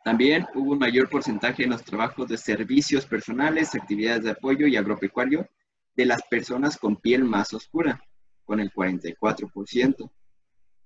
También 0.04 0.46
hubo 0.54 0.74
un 0.74 0.80
mayor 0.80 1.10
porcentaje 1.10 1.64
en 1.64 1.72
los 1.72 1.84
trabajos 1.84 2.30
de 2.30 2.38
servicios 2.38 3.06
personales, 3.06 3.74
actividades 3.74 4.24
de 4.24 4.32
apoyo 4.32 4.68
y 4.68 4.78
agropecuario 4.78 5.50
de 5.96 6.06
las 6.06 6.22
personas 6.30 6.78
con 6.78 6.98
piel 6.98 7.24
más 7.26 7.54
oscura, 7.54 8.00
con 8.48 8.60
el 8.62 8.72
44%. 8.72 10.10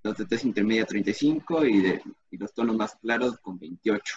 Los 0.04 0.16
de 0.18 0.26
test 0.26 0.44
intermedia 0.44 0.84
35 0.84 1.64
y, 1.64 1.80
de, 1.80 2.02
y 2.30 2.36
los 2.36 2.52
tonos 2.52 2.76
más 2.76 2.96
claros 2.96 3.38
con 3.38 3.56
28. 3.58 4.14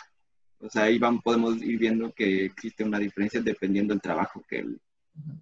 O 0.59 0.69
sea, 0.69 0.83
ahí 0.83 0.97
van, 0.97 1.21
podemos 1.21 1.61
ir 1.61 1.77
viendo 1.77 2.11
que 2.11 2.45
existe 2.45 2.83
una 2.83 2.97
diferencia 2.97 3.39
dependiendo 3.41 3.93
del 3.93 4.01
trabajo 4.01 4.43
que, 4.49 4.59
el, 4.59 4.81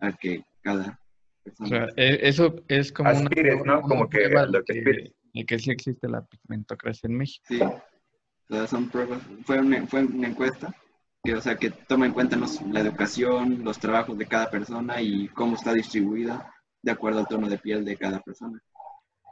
al 0.01 0.17
que 0.17 0.43
cada 0.61 0.99
persona. 1.43 1.65
O 1.65 1.69
sea, 1.69 1.87
e- 1.95 2.19
eso 2.27 2.55
es 2.67 2.91
como 2.91 3.09
una, 3.09 3.19
Aspires, 3.21 3.55
¿no? 3.65 3.79
una 3.79 3.81
Como 3.81 4.09
que 4.09 4.27
lo 4.27 4.63
que 4.63 4.79
aspires. 4.79 5.13
de 5.33 5.45
que 5.45 5.59
sí 5.59 5.71
existe 5.71 6.09
la 6.09 6.25
pigmentocracia 6.25 7.07
en 7.07 7.15
México. 7.17 7.45
Sí. 7.47 7.61
O 7.61 8.53
sea, 8.55 8.67
son 8.67 8.89
pruebas. 8.89 9.21
Fue 9.45 9.59
una, 9.59 9.87
fue 9.87 10.03
una 10.03 10.27
encuesta 10.27 10.75
que, 11.23 11.35
o 11.35 11.41
sea, 11.41 11.55
que 11.55 11.69
toma 11.69 12.05
en 12.05 12.11
cuenta 12.11 12.35
los- 12.35 12.61
la 12.63 12.81
educación, 12.81 13.63
los 13.63 13.79
trabajos 13.79 14.17
de 14.17 14.25
cada 14.25 14.49
persona 14.51 15.01
y 15.01 15.29
cómo 15.29 15.55
está 15.55 15.71
distribuida 15.71 16.52
de 16.83 16.91
acuerdo 16.91 17.19
al 17.19 17.27
tono 17.27 17.49
de 17.49 17.57
piel 17.57 17.83
de 17.85 17.97
cada 17.97 18.19
persona. 18.21 18.61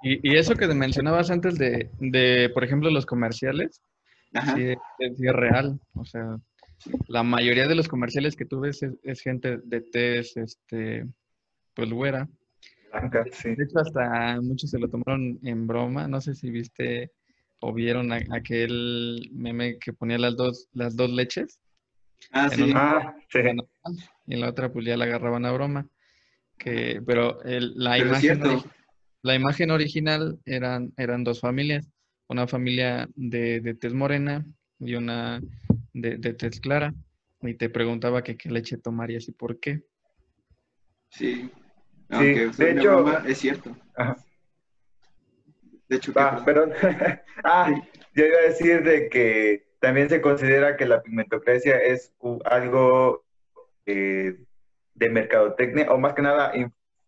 Y, 0.01 0.27
y 0.27 0.37
eso 0.37 0.55
que 0.55 0.67
te 0.67 0.73
mencionabas 0.73 1.29
antes 1.29 1.57
de, 1.59 1.91
de, 1.99 2.49
por 2.53 2.63
ejemplo, 2.63 2.89
los 2.89 3.05
comerciales, 3.05 3.81
sí, 4.55 4.63
es, 4.63 4.77
sí 5.17 5.27
es 5.27 5.33
real. 5.33 5.79
O 5.93 6.03
sea, 6.05 6.37
la 7.07 7.21
mayoría 7.21 7.67
de 7.67 7.75
los 7.75 7.87
comerciales 7.87 8.35
que 8.35 8.45
tú 8.45 8.61
ves 8.61 8.81
es, 8.81 8.93
es 9.03 9.21
gente 9.21 9.59
de 9.63 9.81
tez, 9.81 10.35
este, 10.37 11.05
pues 11.75 11.91
güera. 11.91 12.27
Blanca, 12.91 13.25
sí. 13.31 13.53
De 13.55 13.63
hecho, 13.65 13.79
hasta 13.79 14.41
muchos 14.41 14.71
se 14.71 14.79
lo 14.79 14.87
tomaron 14.89 15.37
en 15.43 15.67
broma. 15.67 16.07
No 16.07 16.19
sé 16.19 16.33
si 16.33 16.49
viste 16.49 17.11
o 17.59 17.71
vieron 17.73 18.11
a- 18.11 18.19
aquel 18.31 19.29
meme 19.33 19.77
que 19.77 19.93
ponía 19.93 20.17
las 20.17 20.35
dos, 20.35 20.67
las 20.73 20.95
dos 20.95 21.11
leches. 21.11 21.59
Ah, 22.31 22.45
En 22.51 22.57
sí. 22.57 22.63
una- 22.63 22.97
Ah, 22.97 23.15
sí. 23.29 23.39
Y 24.25 24.33
en 24.33 24.41
la 24.41 24.49
otra 24.49 24.71
pues 24.73 24.85
ya 24.85 24.97
la 24.97 25.05
agarraban 25.05 25.45
a 25.45 25.51
broma. 25.51 25.87
Que, 26.63 27.01
pero 27.05 27.41
el- 27.43 27.73
la, 27.75 27.93
Pero 27.93 28.09
imagen 28.09 28.41
ori- 28.43 28.71
la 29.23 29.35
imagen 29.35 29.71
original 29.71 30.39
eran, 30.45 30.93
eran 30.95 31.23
dos 31.23 31.39
familias. 31.39 31.89
Una 32.29 32.47
familia 32.47 33.09
de, 33.15 33.59
de 33.61 33.73
tez 33.73 33.93
morena 33.93 34.45
y 34.79 34.93
una 34.93 35.41
de, 35.93 36.17
de 36.17 36.33
tez 36.33 36.59
clara. 36.59 36.93
Y 37.41 37.55
te 37.55 37.69
preguntaba 37.69 38.23
que 38.23 38.37
qué 38.37 38.51
leche 38.51 38.77
tomarías 38.77 39.27
y 39.27 39.31
por 39.31 39.59
qué. 39.59 39.81
Sí. 41.09 41.49
Aunque 42.09 42.49
de 42.49 42.71
hecho- 42.71 42.81
broma, 42.83 43.23
es 43.27 43.39
cierto. 43.39 43.75
Ajá. 43.95 44.17
De 45.89 45.95
hecho, 45.97 46.13
¿qué 46.13 46.19
Ah, 46.21 46.43
perdón. 46.45 46.71
ah, 47.43 47.73
yo 48.13 48.25
iba 48.25 48.37
a 48.37 48.49
decir 48.49 48.83
de 48.83 49.09
que 49.09 49.65
también 49.79 50.09
se 50.09 50.21
considera 50.21 50.77
que 50.77 50.85
la 50.85 51.01
pigmentocracia 51.01 51.77
es 51.79 52.13
algo 52.45 53.25
eh, 53.87 54.37
de 54.93 55.09
mercadotecnia, 55.09 55.91
o 55.91 55.97
más 55.97 56.13
que 56.13 56.21
nada 56.21 56.51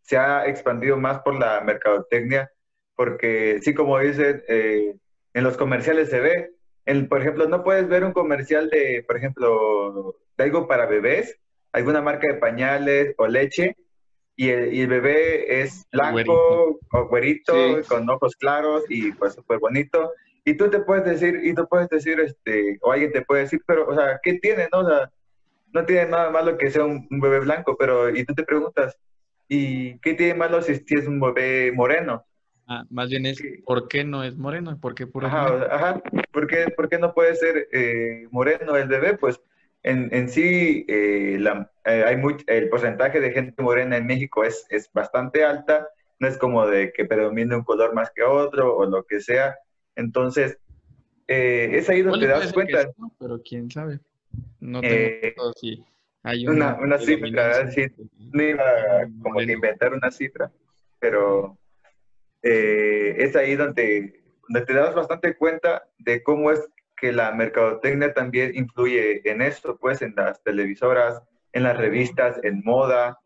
se 0.01 0.17
ha 0.17 0.47
expandido 0.47 0.97
más 0.97 1.19
por 1.19 1.39
la 1.39 1.61
mercadotecnia, 1.61 2.51
porque 2.95 3.59
sí, 3.61 3.73
como 3.73 3.97
dicen, 3.99 4.43
eh, 4.47 4.95
en 5.33 5.43
los 5.43 5.57
comerciales 5.57 6.09
se 6.09 6.19
ve, 6.19 6.51
en, 6.85 7.07
por 7.07 7.21
ejemplo, 7.21 7.47
no 7.47 7.63
puedes 7.63 7.87
ver 7.87 8.03
un 8.03 8.11
comercial 8.13 8.69
de, 8.69 9.03
por 9.07 9.17
ejemplo, 9.17 10.15
de 10.37 10.43
algo 10.43 10.67
para 10.67 10.85
bebés, 10.85 11.39
alguna 11.71 12.01
marca 12.01 12.27
de 12.27 12.35
pañales 12.35 13.15
o 13.17 13.27
leche, 13.27 13.75
y 14.35 14.49
el, 14.49 14.73
y 14.73 14.81
el 14.81 14.87
bebé 14.87 15.61
es 15.61 15.85
blanco 15.91 16.79
o 16.91 17.07
güerito, 17.07 17.53
Sí. 17.53 17.87
con 17.87 18.09
ojos 18.09 18.35
claros 18.35 18.83
y 18.89 19.11
pues 19.13 19.33
súper 19.33 19.59
bonito. 19.59 20.11
Y 20.43 20.55
tú 20.55 20.69
te 20.69 20.79
puedes 20.79 21.05
decir, 21.05 21.39
y 21.43 21.53
tú 21.53 21.67
puedes 21.69 21.87
decir, 21.87 22.19
este, 22.19 22.77
o 22.81 22.91
alguien 22.91 23.11
te 23.11 23.21
puede 23.21 23.43
decir, 23.43 23.61
pero, 23.65 23.87
o 23.87 23.95
sea, 23.95 24.19
¿qué 24.21 24.39
tiene, 24.39 24.67
no? 24.73 24.79
O 24.79 24.89
sea, 24.89 25.09
no 25.73 25.85
tiene 25.85 26.07
nada 26.07 26.29
malo 26.29 26.57
que 26.57 26.71
sea 26.71 26.85
un, 26.85 27.07
un 27.09 27.19
bebé 27.19 27.39
blanco, 27.39 27.75
pero, 27.77 28.09
y 28.15 28.25
tú 28.25 28.33
te 28.33 28.43
preguntas, 28.43 28.97
¿y 29.47 29.99
qué 29.99 30.13
tiene 30.13 30.35
malo 30.35 30.61
si, 30.61 30.75
si 30.75 30.95
es 30.95 31.07
un 31.07 31.19
bebé 31.19 31.71
moreno? 31.71 32.25
Ah, 32.67 32.85
más 32.89 33.09
bien 33.09 33.25
es. 33.25 33.41
¿por 33.65 33.87
qué 33.87 34.03
no 34.03 34.23
es 34.23 34.37
moreno? 34.37 34.79
¿Por 34.79 34.95
qué 34.95 35.05
puro 35.05 35.27
Ajá, 35.27 35.47
ajá. 35.69 36.01
¿Por 36.31 36.47
qué, 36.47 36.67
por 36.75 36.87
qué 36.89 36.97
no 36.97 37.13
puede 37.13 37.35
ser 37.35 37.67
eh, 37.71 38.27
moreno 38.31 38.77
el 38.77 38.87
bebé? 38.87 39.17
Pues 39.17 39.41
en, 39.83 40.09
en 40.13 40.29
sí 40.29 40.85
eh, 40.87 41.37
la- 41.39 41.69
eh, 41.85 42.03
hay 42.07 42.15
much- 42.15 42.43
el 42.47 42.69
porcentaje 42.69 43.19
de 43.19 43.31
gente 43.31 43.61
morena 43.61 43.97
en 43.97 44.05
México 44.05 44.43
es, 44.43 44.65
es 44.69 44.89
bastante 44.93 45.43
alta, 45.43 45.89
no 46.19 46.27
es 46.27 46.37
como 46.37 46.65
de 46.65 46.93
que 46.93 47.05
predomine 47.05 47.55
un 47.55 47.63
color 47.63 47.93
más 47.93 48.11
que 48.11 48.23
otro 48.23 48.77
o 48.77 48.85
lo 48.85 49.03
que 49.03 49.19
sea. 49.19 49.57
Entonces, 49.95 50.57
eh, 51.27 51.69
es 51.73 51.89
ahí 51.89 52.01
donde 52.01 52.27
te 52.27 52.31
das 52.31 52.53
cuenta. 52.53 52.91
Pero 53.19 53.41
quién 53.43 53.69
sabe. 53.69 53.99
No 54.59 54.81
tengo 54.81 54.93
Eh, 54.93 55.35
hay 56.23 56.47
una- 56.47 56.75
una 56.75 56.97
cifra, 57.05 57.71
sí, 57.71 57.85
no 58.31 58.43
iba 58.43 58.63
a 58.63 59.07
como 59.21 59.39
que 59.39 59.51
inventar 59.53 59.93
una 59.93 60.11
cifra, 60.11 60.51
pero 60.99 61.57
eh, 62.41 63.15
es 63.19 63.35
ahí 63.35 63.55
donde, 63.55 64.21
donde 64.47 64.65
te 64.65 64.73
das 64.73 64.93
bastante 64.95 65.35
cuenta 65.35 65.87
de 65.97 66.21
cómo 66.23 66.51
es 66.51 66.67
que 66.97 67.11
la 67.11 67.31
mercadotecnia 67.31 68.13
también 68.13 68.51
influye 68.55 69.27
en 69.29 69.41
eso, 69.41 69.77
pues 69.77 70.01
en 70.01 70.13
las 70.15 70.41
televisoras, 70.43 71.21
en 71.51 71.63
las 71.63 71.77
revistas, 71.77 72.39
en 72.43 72.61
moda, 72.63 73.19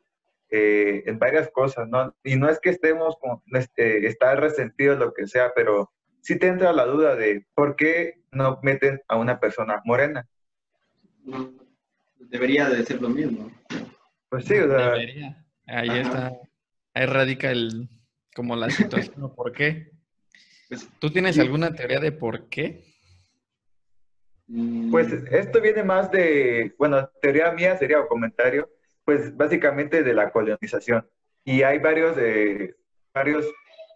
eh, 0.50 1.04
en 1.06 1.20
varias 1.20 1.50
cosas, 1.52 1.88
¿no? 1.88 2.16
Y 2.24 2.36
no 2.38 2.50
es 2.50 2.60
que 2.60 2.70
estemos 2.70 3.18
con, 3.20 3.42
este, 3.54 4.08
estar 4.08 4.40
resentidos, 4.40 4.98
lo 5.00 5.14
que 5.14 5.28
sea, 5.28 5.52
pero 5.56 5.92
sí 6.22 6.38
te 6.40 6.48
entra 6.48 6.72
la 6.74 6.86
duda 6.86 7.16
de 7.16 7.46
por 7.54 7.76
qué 7.76 8.22
no 8.32 8.60
meten 8.64 9.02
a 9.08 9.18
una 9.18 9.40
persona 9.40 9.82
morena. 9.86 10.28
No, 11.28 11.54
debería 12.20 12.70
de 12.70 12.86
ser 12.86 13.02
lo 13.02 13.10
mismo. 13.10 13.52
Pues 14.30 14.46
sí, 14.46 14.56
o 14.58 14.68
sea, 14.70 14.92
Debería. 14.94 15.46
Ahí 15.68 15.90
Ajá. 15.90 16.00
está, 16.02 16.34
ahí 16.94 17.06
radica 17.06 17.52
el, 17.52 17.90
como 18.34 18.56
la 18.56 18.70
situación, 18.70 19.22
o 19.24 19.36
¿por 19.36 19.52
qué? 19.52 19.92
Pues, 20.70 20.88
¿Tú 21.00 21.10
tienes 21.12 21.36
sí. 21.36 21.42
alguna 21.42 21.74
teoría 21.76 22.00
de 22.00 22.14
por 22.14 22.48
qué? 22.48 22.86
mm, 24.48 24.90
Pues 24.90 25.12
esto 25.12 25.60
viene 25.62 25.84
más 25.84 26.10
de, 26.12 26.74
bueno, 26.78 27.10
teoría 27.22 27.52
mía 27.52 27.78
sería 27.78 28.00
o 28.00 28.08
comentario, 28.08 28.70
pues 29.04 29.36
básicamente 29.36 30.04
de 30.04 30.14
la 30.14 30.32
colonización. 30.32 31.06
Y 31.44 31.64
hay 31.64 31.80
varios, 31.80 32.18
eh, 32.18 32.74
varios 33.14 33.46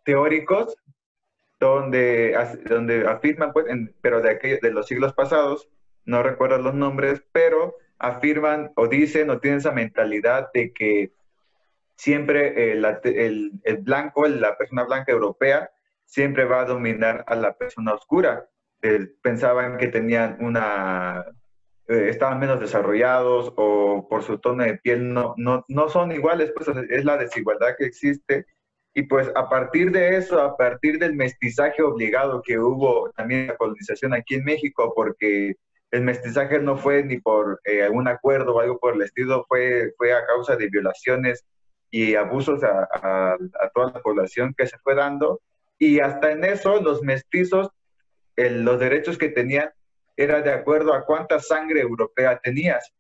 teóricos 0.04 0.76
donde, 1.60 2.36
donde 2.68 3.08
afirman, 3.08 3.54
pues, 3.54 3.68
en- 3.68 3.96
pero 4.02 4.22
de, 4.22 4.32
aquellos, 4.32 4.60
de 4.60 4.72
los 4.72 4.86
siglos 4.88 5.14
pasados, 5.14 5.70
no 6.06 6.24
recuerdo 6.24 6.58
los 6.58 6.74
nombres, 6.74 7.24
pero 7.32 7.76
afirman 8.00 8.72
o 8.76 8.88
dicen 8.88 9.30
o 9.30 9.40
tienen 9.40 9.60
esa 9.60 9.72
mentalidad 9.72 10.50
de 10.54 10.74
que 10.74 11.12
siempre 11.96 12.72
eh, 12.72 12.76
la- 12.76 13.00
el, 13.04 13.52
el 13.64 13.78
blanco, 13.78 14.28
la 14.28 14.58
persona 14.58 14.84
blanca 14.84 15.12
europea, 15.12 15.70
siempre 16.06 16.46
va 16.46 16.62
a 16.62 16.66
dominar 16.66 17.24
a 17.28 17.36
la 17.36 17.56
persona 17.58 17.94
oscura 17.94 18.48
eh, 18.84 19.10
pensaban 19.22 19.78
que 19.78 19.88
tenían 19.88 20.38
una, 20.40 21.24
eh, 21.88 22.08
estaban 22.10 22.40
menos 22.40 22.60
desarrollados 22.60 23.54
o 23.56 24.08
por 24.10 24.24
su 24.24 24.40
tono 24.40 24.64
de 24.64 24.78
piel 24.80 25.14
no, 25.14 25.36
no, 25.38 25.64
no 25.68 25.88
son 25.90 26.12
iguales, 26.12 26.52
pues 26.56 26.68
es 26.90 27.06
la 27.06 27.18
desigualdad 27.18 27.76
que 27.78 27.86
existe. 27.86 28.46
Y 28.94 29.04
pues 29.04 29.32
a 29.36 29.48
partir 29.50 29.92
de 29.92 30.18
eso, 30.18 30.42
a 30.42 30.58
partir 30.58 30.98
del 31.00 31.14
mestizaje 31.16 31.84
obligado 31.84 32.42
que 32.42 32.58
hubo 32.60 33.12
también 33.12 33.48
la 33.48 33.56
colonización 33.56 34.14
aquí 34.14 34.36
en 34.36 34.44
México, 34.46 34.94
porque 34.96 35.56
el 35.92 36.02
mestizaje 36.02 36.60
no 36.60 36.78
fue 36.78 37.04
ni 37.04 37.20
por 37.20 37.60
eh, 37.66 37.84
algún 37.84 38.08
acuerdo 38.08 38.56
o 38.56 38.60
algo 38.62 38.80
por 38.80 38.96
el 38.96 39.02
estilo, 39.02 39.46
fue, 39.48 39.94
fue 39.98 40.14
a 40.14 40.26
causa 40.26 40.56
de 40.56 40.70
violaciones 40.70 41.46
y 41.92 42.16
abusos 42.16 42.64
a, 42.64 43.38
toda 43.74 43.92
la 43.92 44.02
población 44.02 44.56
que 44.58 44.66
se 44.66 44.78
fue 44.80 44.96
dando. 44.96 45.42
Y 45.78 46.00
hasta 46.00 46.32
en 46.32 46.46
eso 46.46 46.82
los 46.82 47.04
mestizos 47.04 47.70
los 48.38 48.80
derechos 48.80 49.18
que 49.18 49.30
tenían 49.30 49.70
era 50.16 50.42
de 50.42 50.52
acuerdo 50.52 50.94
a 50.94 51.06
cuánta 51.06 51.40
sangre 51.40 51.82
europea 51.82 52.40
tenías. 52.42 52.92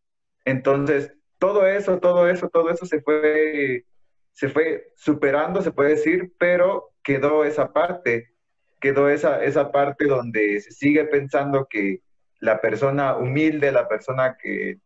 Entonces, 0.45 1.13
todo 1.39 1.65
eso, 1.65 1.99
todo 1.99 2.27
eso, 2.27 2.49
todo 2.49 2.69
eso 2.69 2.85
se 2.85 3.01
fue, 3.01 3.85
se 4.33 4.49
fue 4.49 4.91
superando, 4.95 5.61
se 5.61 5.71
puede 5.71 5.91
decir, 5.91 6.33
pero 6.37 6.91
quedó 7.01 7.43
esa 7.43 7.71
parte, 7.73 8.33
quedó 8.79 9.09
esa, 9.09 9.43
esa 9.43 9.71
parte 9.71 10.05
donde 10.05 10.59
se 10.59 10.71
sigue 10.71 11.05
pensando 11.05 11.67
que 11.69 12.01
la 12.41 12.59
persona 12.59 13.15
humilde, 13.15 13.71
la 13.71 13.87
persona 13.87 14.35
que, 14.41 14.77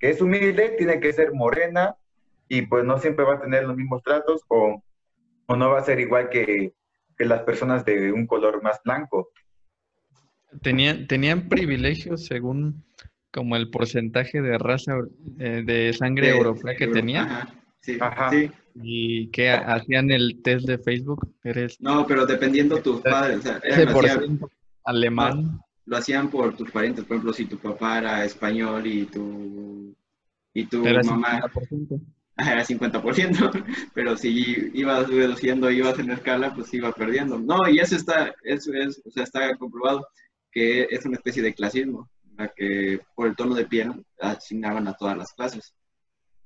que 0.00 0.10
es 0.10 0.20
humilde, 0.20 0.74
tiene 0.76 0.98
que 0.98 1.12
ser 1.12 1.32
morena 1.32 1.94
y 2.48 2.62
pues 2.62 2.84
no 2.84 2.98
siempre 2.98 3.24
va 3.24 3.34
a 3.34 3.40
tener 3.40 3.64
los 3.64 3.76
mismos 3.76 4.02
tratos 4.02 4.42
o, 4.48 4.82
o 5.46 5.56
no 5.56 5.70
va 5.70 5.78
a 5.78 5.84
ser 5.84 6.00
igual 6.00 6.28
que, 6.30 6.72
que 7.16 7.24
las 7.24 7.42
personas 7.42 7.84
de 7.84 8.12
un 8.12 8.26
color 8.26 8.62
más 8.62 8.80
blanco. 8.84 9.28
Tenían, 10.62 11.06
tenían 11.06 11.48
privilegios 11.48 12.26
según 12.26 12.84
como 13.32 13.56
el 13.56 13.70
porcentaje 13.70 14.42
de 14.42 14.58
raza 14.58 14.96
eh, 15.38 15.62
de 15.64 15.92
sangre 15.94 16.26
de- 16.28 16.36
europea 16.36 16.76
que 16.76 16.84
Euro- 16.84 16.94
tenía. 17.00 17.22
Ajá, 17.22 17.48
sí, 17.80 17.98
Ajá. 18.00 18.30
sí. 18.30 18.50
¿Y 18.74 19.30
qué 19.30 19.50
hacían 19.50 20.10
el 20.10 20.40
test 20.42 20.66
de 20.66 20.78
Facebook? 20.78 21.30
¿Eres 21.44 21.78
No, 21.80 22.06
pero 22.06 22.24
dependiendo 22.26 22.80
tus 22.82 23.00
padres. 23.02 23.38
O 23.38 23.42
sea, 23.42 23.60
ese 23.64 23.86
por 23.86 24.06
alemán? 24.84 25.60
Lo 25.86 25.96
hacían 25.96 26.30
por 26.30 26.56
tus 26.56 26.70
parientes, 26.70 27.04
por 27.04 27.16
ejemplo, 27.16 27.32
si 27.32 27.46
tu 27.46 27.58
papá 27.58 27.98
era 27.98 28.24
español 28.24 28.86
y 28.86 29.06
tu, 29.06 29.94
y 30.54 30.66
tu 30.66 30.86
Era 30.86 31.02
mamá 31.02 31.40
50%. 31.40 32.00
ah, 32.36 32.52
era 32.52 32.64
50%, 32.64 33.64
pero 33.94 34.16
si 34.16 34.70
ibas 34.74 35.08
reduciendo, 35.08 35.70
ibas 35.70 35.98
en 35.98 36.10
escala, 36.10 36.54
pues 36.54 36.72
iba 36.74 36.92
perdiendo. 36.92 37.38
No, 37.38 37.68
y 37.68 37.78
eso 37.78 37.96
está, 37.96 38.34
eso 38.42 38.72
es, 38.72 39.02
o 39.04 39.10
sea, 39.10 39.24
está 39.24 39.56
comprobado 39.56 40.06
que 40.50 40.86
es 40.90 41.04
una 41.06 41.16
especie 41.16 41.42
de 41.42 41.54
clasismo, 41.54 42.10
la 42.36 42.48
que 42.48 43.00
por 43.14 43.26
el 43.26 43.36
tono 43.36 43.54
de 43.54 43.66
piel 43.66 44.04
asignaban 44.20 44.86
a 44.86 44.94
todas 44.94 45.16
las 45.16 45.32
clases. 45.32 45.74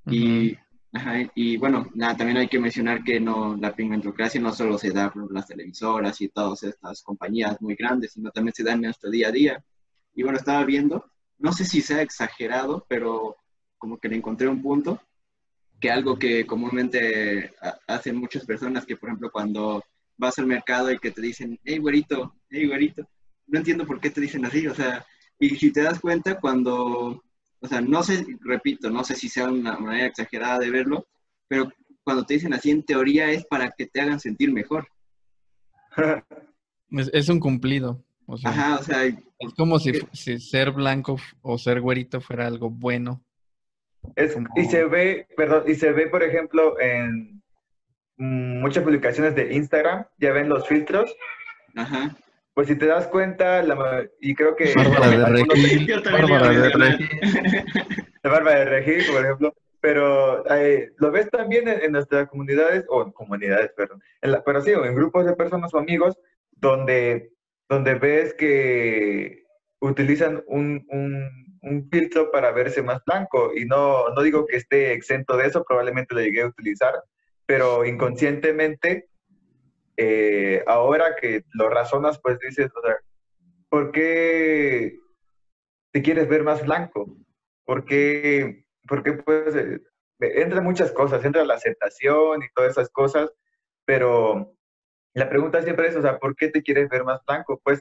Y, 0.08 0.56
ajá, 0.96 1.30
y 1.34 1.56
bueno, 1.56 1.86
nada, 1.94 2.16
también 2.16 2.38
hay 2.38 2.48
que 2.48 2.58
mencionar 2.58 3.02
que 3.04 3.20
no, 3.20 3.56
la 3.56 3.74
pigmentocracia 3.74 4.40
no 4.40 4.52
solo 4.52 4.78
se 4.78 4.90
da 4.90 5.10
por 5.12 5.32
las 5.32 5.46
televisoras 5.46 6.20
y 6.20 6.28
todas 6.28 6.62
estas 6.64 7.02
compañías 7.02 7.60
muy 7.60 7.74
grandes, 7.74 8.12
sino 8.12 8.30
también 8.30 8.54
se 8.54 8.64
da 8.64 8.72
en 8.72 8.82
nuestro 8.82 9.10
día 9.10 9.28
a 9.28 9.32
día. 9.32 9.64
Y 10.14 10.22
bueno, 10.22 10.38
estaba 10.38 10.64
viendo, 10.64 11.10
no 11.38 11.52
sé 11.52 11.64
si 11.64 11.80
sea 11.82 12.02
exagerado, 12.02 12.84
pero 12.88 13.36
como 13.78 13.98
que 13.98 14.08
le 14.08 14.16
encontré 14.16 14.48
un 14.48 14.62
punto, 14.62 15.00
que 15.80 15.90
algo 15.90 16.18
que 16.18 16.46
comúnmente 16.46 17.52
ha- 17.62 17.78
hacen 17.88 18.16
muchas 18.16 18.44
personas, 18.46 18.86
que 18.86 18.96
por 18.96 19.08
ejemplo 19.10 19.30
cuando 19.30 19.82
vas 20.16 20.38
al 20.38 20.46
mercado 20.46 20.90
y 20.92 20.98
que 20.98 21.10
te 21.10 21.20
dicen, 21.20 21.58
hey 21.64 21.78
güerito, 21.78 22.34
hey 22.50 22.66
güerito, 22.66 23.08
no 23.46 23.58
entiendo 23.58 23.86
por 23.86 24.00
qué 24.00 24.10
te 24.10 24.20
dicen 24.20 24.44
así, 24.46 24.66
o 24.66 24.74
sea, 24.74 25.04
y 25.38 25.50
si 25.56 25.72
te 25.72 25.82
das 25.82 26.00
cuenta 26.00 26.40
cuando, 26.40 27.22
o 27.66 27.68
sea, 27.68 27.80
no 27.80 28.02
sé, 28.02 28.24
repito, 28.40 28.88
no 28.90 29.04
sé 29.04 29.14
si 29.14 29.28
sea 29.28 29.48
una 29.50 29.78
manera 29.78 30.06
exagerada 30.06 30.58
de 30.58 30.70
verlo, 30.70 31.06
pero 31.48 31.70
cuando 32.04 32.24
te 32.24 32.34
dicen 32.34 32.54
así, 32.54 32.70
en 32.70 32.84
teoría 32.84 33.30
es 33.30 33.44
para 33.46 33.70
que 33.76 33.86
te 33.86 34.00
hagan 34.00 34.20
sentir 34.20 34.52
mejor. 34.52 34.88
Es, 36.88 37.10
es 37.12 37.28
un 37.28 37.40
cumplido. 37.40 38.04
O 38.26 38.36
sea, 38.38 38.50
Ajá, 38.50 38.78
o 38.78 38.82
sea, 38.82 39.04
es 39.04 39.16
como 39.56 39.78
si, 39.80 39.92
ser 40.38 40.70
blanco 40.70 41.16
o 41.42 41.58
ser 41.58 41.80
güerito 41.80 42.20
fuera 42.20 42.46
algo 42.46 42.70
bueno. 42.70 43.24
Es- 44.14 44.34
Como- 44.34 44.48
y 44.54 44.64
se 44.66 44.84
ve, 44.84 45.26
perdón, 45.36 45.64
y 45.66 45.74
se 45.74 45.90
ve, 45.92 46.06
por 46.08 46.22
ejemplo, 46.22 46.78
en 46.80 47.42
muchas 48.18 48.84
publicaciones 48.84 49.34
de 49.34 49.52
Instagram, 49.54 50.04
ya 50.18 50.32
ven 50.32 50.48
los 50.48 50.66
filtros. 50.68 51.12
ajá. 51.74 52.16
Pues 52.56 52.68
si 52.68 52.76
te 52.76 52.86
das 52.86 53.06
cuenta, 53.08 53.62
la 53.62 54.08
y 54.18 54.34
creo 54.34 54.56
que 54.56 54.72
Bárbara 54.74 55.10
de 55.10 55.26
Regil. 55.26 56.02
Bárbara 56.10 56.48
de. 56.48 56.70
Regil. 56.70 57.08
la 58.22 58.30
barba 58.30 58.54
de 58.54 58.64
Regil, 58.64 59.12
por 59.12 59.22
ejemplo, 59.22 59.54
pero 59.78 60.42
eh, 60.56 60.90
lo 60.96 61.10
ves 61.10 61.28
también 61.28 61.68
en, 61.68 61.82
en 61.82 61.92
nuestras 61.92 62.30
comunidades, 62.30 62.86
o 62.88 63.02
en 63.02 63.12
comunidades, 63.12 63.72
perdón, 63.76 64.02
en 64.22 64.32
la- 64.32 64.42
pero 64.42 64.62
sí, 64.62 64.72
o 64.72 64.86
en 64.86 64.94
grupos 64.94 65.26
de 65.26 65.36
personas 65.36 65.74
o 65.74 65.78
amigos, 65.78 66.18
donde, 66.52 67.30
donde 67.68 67.94
ves 67.96 68.32
que 68.32 69.44
utilizan 69.80 70.42
un, 70.46 70.82
un, 70.88 71.58
un 71.60 71.90
filtro 71.90 72.30
para 72.30 72.52
verse 72.52 72.82
más 72.82 73.02
blanco, 73.04 73.52
y 73.54 73.66
no, 73.66 74.08
no 74.14 74.22
digo 74.22 74.46
que 74.46 74.56
esté 74.56 74.94
exento 74.94 75.36
de 75.36 75.48
eso, 75.48 75.62
probablemente 75.62 76.14
lo 76.14 76.22
llegué 76.22 76.40
a 76.40 76.46
utilizar, 76.46 76.94
pero 77.44 77.84
inconscientemente, 77.84 79.10
eh, 79.96 80.62
ahora 80.66 81.16
que 81.16 81.44
lo 81.54 81.68
razonas, 81.70 82.18
pues 82.20 82.38
dices, 82.40 82.70
o 82.76 82.80
sea, 82.82 82.96
¿por 83.68 83.92
qué 83.92 84.98
te 85.92 86.02
quieres 86.02 86.28
ver 86.28 86.42
más 86.44 86.64
blanco? 86.64 87.06
¿Por 87.64 87.84
qué, 87.84 88.64
por 88.88 89.02
qué, 89.02 89.14
pues, 89.14 89.54
eh, 89.56 89.80
entra 90.20 90.60
muchas 90.60 90.92
cosas, 90.92 91.24
entra 91.24 91.44
la 91.44 91.54
aceptación 91.54 92.42
y 92.42 92.48
todas 92.54 92.72
esas 92.72 92.90
cosas, 92.90 93.30
pero 93.84 94.54
la 95.14 95.28
pregunta 95.28 95.62
siempre 95.62 95.88
es, 95.88 95.96
o 95.96 96.02
sea, 96.02 96.18
¿por 96.18 96.36
qué 96.36 96.48
te 96.48 96.62
quieres 96.62 96.88
ver 96.88 97.04
más 97.04 97.20
blanco? 97.26 97.60
Pues 97.64 97.80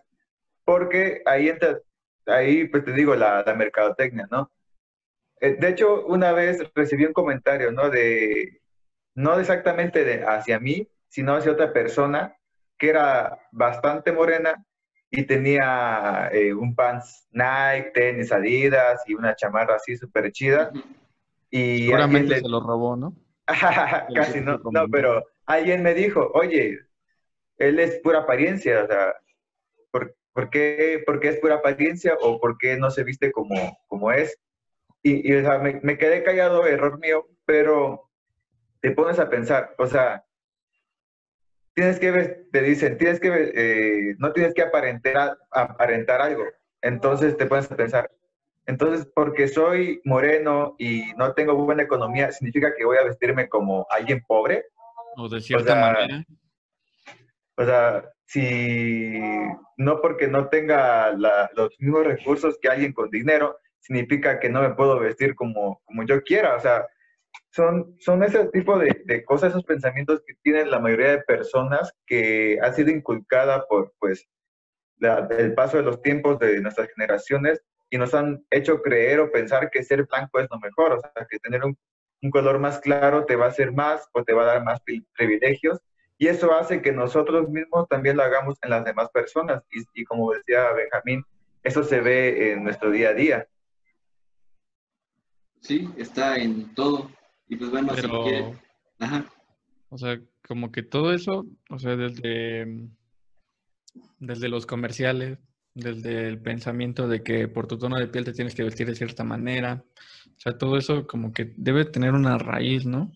porque 0.66 1.22
ahí 1.26 1.50
entra, 1.50 1.80
ahí 2.28 2.68
pues 2.68 2.86
te 2.86 2.94
digo, 2.94 3.16
la, 3.16 3.44
la 3.46 3.54
mercadotecnia, 3.56 4.28
¿no? 4.32 4.52
Eh, 5.42 5.56
De 5.60 5.70
hecho, 5.70 6.06
una 6.06 6.32
vez 6.34 6.62
recibí 6.76 7.06
un 7.06 7.14
comentario, 7.14 7.72
¿no? 7.72 7.90
De, 7.90 8.62
no 9.16 9.40
exactamente 9.40 10.04
de 10.04 10.24
hacia 10.26 10.60
mí, 10.60 10.90
sino 11.16 11.36
hacia 11.36 11.54
otra 11.54 11.72
persona 11.74 12.36
que 12.78 12.90
era 12.90 13.40
bastante 13.52 14.12
morena 14.12 14.66
y 15.10 15.24
tenía 15.26 16.30
eh, 16.34 16.54
un 16.54 16.76
pants 16.76 17.28
Nike, 17.32 17.92
tenis 17.94 18.32
Adidas 18.34 19.02
y 19.08 19.14
una 19.16 19.36
chamarra 19.36 19.76
así 19.78 19.96
súper 19.96 20.32
chida. 20.34 20.76
Y 21.52 21.94
alguien 21.94 22.28
Seguramente 22.28 22.30
le- 22.30 22.42
se 22.42 22.50
lo 22.50 22.60
robó, 22.60 22.96
¿no? 22.98 23.14
Casi 24.14 24.42
no, 24.42 24.60
no, 24.70 24.90
pero 24.90 25.24
alguien 25.46 25.84
me 25.84 25.94
dijo, 25.94 26.32
oye, 26.34 26.80
él 27.58 27.80
es 27.80 28.00
pura 28.02 28.20
apariencia, 28.20 28.84
o 28.84 28.88
sea, 28.88 29.16
¿por, 29.92 30.16
por 30.34 30.50
qué, 30.50 31.04
por 31.06 31.20
qué 31.20 31.30
es 31.30 31.40
pura 31.40 31.56
apariencia 31.56 32.18
o 32.22 32.40
por 32.40 32.58
qué 32.58 32.78
no 32.78 32.92
se 32.92 33.04
viste 33.04 33.32
como, 33.32 33.80
como 33.88 34.12
es? 34.12 34.40
Y, 35.04 35.32
y, 35.32 35.36
o 35.38 35.42
sea, 35.42 35.60
me, 35.60 35.80
me 35.84 35.98
quedé 35.98 36.24
callado, 36.24 36.66
error 36.68 37.00
mío, 37.00 37.28
pero 37.46 38.10
te 38.82 38.92
pones 38.92 39.20
a 39.20 39.30
pensar, 39.30 39.76
o 39.78 39.88
sea, 39.88 40.26
tienes 41.76 42.00
que 42.00 42.12
te 42.52 42.62
dicen, 42.62 42.98
tienes 42.98 43.20
que, 43.20 43.52
eh, 43.54 44.16
no 44.18 44.32
tienes 44.34 44.54
que 44.54 44.64
aparentar, 44.64 45.38
aparentar 45.52 46.22
algo. 46.22 46.44
Entonces 46.82 47.38
te 47.38 47.46
pones 47.46 47.72
a 47.72 47.76
pensar, 47.76 48.10
entonces 48.66 49.08
porque 49.14 49.48
soy 49.48 50.02
moreno 50.06 50.76
y 50.80 51.14
no 51.18 51.34
tengo 51.34 51.54
buena 51.56 51.84
economía, 51.84 52.32
¿significa 52.32 52.74
que 52.76 52.86
voy 52.86 52.98
a 52.98 53.04
vestirme 53.04 53.48
como 53.50 53.86
alguien 53.90 54.24
pobre? 54.28 54.66
O 55.18 55.30
de 55.30 55.42
cierta 55.42 55.74
sea, 55.74 55.82
manera. 55.82 56.26
O 57.58 57.66
sea, 57.66 58.12
si 58.26 59.20
no 59.78 60.02
porque 60.02 60.28
no 60.28 60.50
tenga 60.50 61.12
la- 61.14 61.50
los 61.56 61.70
mismos 61.80 62.06
recursos 62.06 62.58
que 62.62 62.70
alguien 62.70 62.94
con 62.94 63.10
dinero, 63.10 63.58
significa 63.80 64.40
que 64.40 64.50
no 64.50 64.62
me 64.62 64.72
puedo 64.72 65.00
vestir 65.00 65.36
como, 65.36 65.82
como 65.86 66.04
yo 66.04 66.22
quiera. 66.24 66.56
O 66.56 66.60
sea, 66.60 66.86
son, 67.56 67.96
son 68.00 68.22
ese 68.24 68.46
tipo 68.48 68.78
de, 68.78 69.02
de 69.06 69.24
cosas, 69.24 69.52
esos 69.52 69.64
pensamientos 69.64 70.22
que 70.28 70.34
tienen 70.44 70.70
la 70.70 70.80
mayoría 70.80 71.12
de 71.12 71.20
personas 71.24 71.94
que 72.06 72.60
ha 72.62 72.74
sido 72.74 72.92
inculcada 72.92 73.66
por 73.68 73.94
pues 73.98 74.28
la- 74.98 75.28
el 75.38 75.54
paso 75.54 75.78
de 75.78 75.84
los 75.84 76.02
tiempos 76.02 76.38
de 76.40 76.60
nuestras 76.62 76.90
generaciones 76.94 77.62
y 77.90 77.98
nos 77.98 78.14
han 78.14 78.44
hecho 78.50 78.82
creer 78.82 79.22
o 79.22 79.32
pensar 79.32 79.70
que 79.72 79.84
ser 79.84 80.06
blanco 80.06 80.40
es 80.40 80.48
lo 80.52 80.60
mejor, 80.60 80.94
o 80.94 81.00
sea, 81.00 81.26
que 81.30 81.40
tener 81.40 81.64
un, 81.64 81.78
un 82.22 82.30
color 82.30 82.60
más 82.60 82.80
claro 82.80 83.26
te 83.26 83.38
va 83.38 83.46
a 83.46 83.50
hacer 83.50 83.72
más 83.72 84.06
o 84.12 84.24
te 84.24 84.34
va 84.34 84.44
a 84.44 84.48
dar 84.54 84.64
más 84.66 84.82
pri- 84.82 85.06
privilegios 85.18 85.80
y 86.18 86.28
eso 86.28 86.54
hace 86.54 86.82
que 86.82 86.92
nosotros 86.92 87.48
mismos 87.50 87.88
también 87.88 88.18
lo 88.18 88.24
hagamos 88.24 88.58
en 88.64 88.70
las 88.72 88.84
demás 88.84 89.10
personas 89.12 89.64
y, 89.72 89.82
y 89.94 90.04
como 90.04 90.34
decía 90.34 90.72
Benjamín, 90.74 91.24
eso 91.64 91.84
se 91.84 92.02
ve 92.02 92.52
en 92.52 92.64
nuestro 92.66 92.92
día 92.92 93.10
a 93.10 93.14
día. 93.14 93.48
Sí, 95.62 95.90
está 95.98 96.36
en 96.38 96.74
todo. 96.76 97.10
Y 97.48 97.56
pues 97.58 97.72
bueno, 97.72 97.94
si 97.96 98.02
Pero, 98.02 98.24
quiere- 98.24 98.54
Ajá. 99.00 99.26
o 99.90 99.98
sea, 99.98 100.20
como 100.48 100.72
que 100.72 100.84
todo 100.84 101.14
eso, 101.14 101.46
o 101.70 101.80
sea, 101.80 101.96
desde, 101.96 102.88
desde 104.20 104.50
los 104.50 104.66
comerciales, 104.66 105.38
desde 105.74 106.28
el 106.28 106.40
pensamiento 106.40 107.08
de 107.08 107.22
que 107.24 107.48
por 107.48 107.68
tu 107.68 107.78
tono 107.78 107.98
de 107.98 108.08
piel 108.08 108.24
te 108.26 108.34
tienes 108.34 108.56
que 108.56 108.64
vestir 108.64 108.88
de 108.88 108.96
cierta 108.96 109.24
manera, 109.24 109.84
o 110.28 110.40
sea, 110.40 110.58
todo 110.58 110.78
eso 110.78 111.06
como 111.06 111.34
que 111.34 111.54
debe 111.58 111.86
tener 111.86 112.14
una 112.14 112.38
raíz, 112.38 112.86
¿no? 112.86 113.12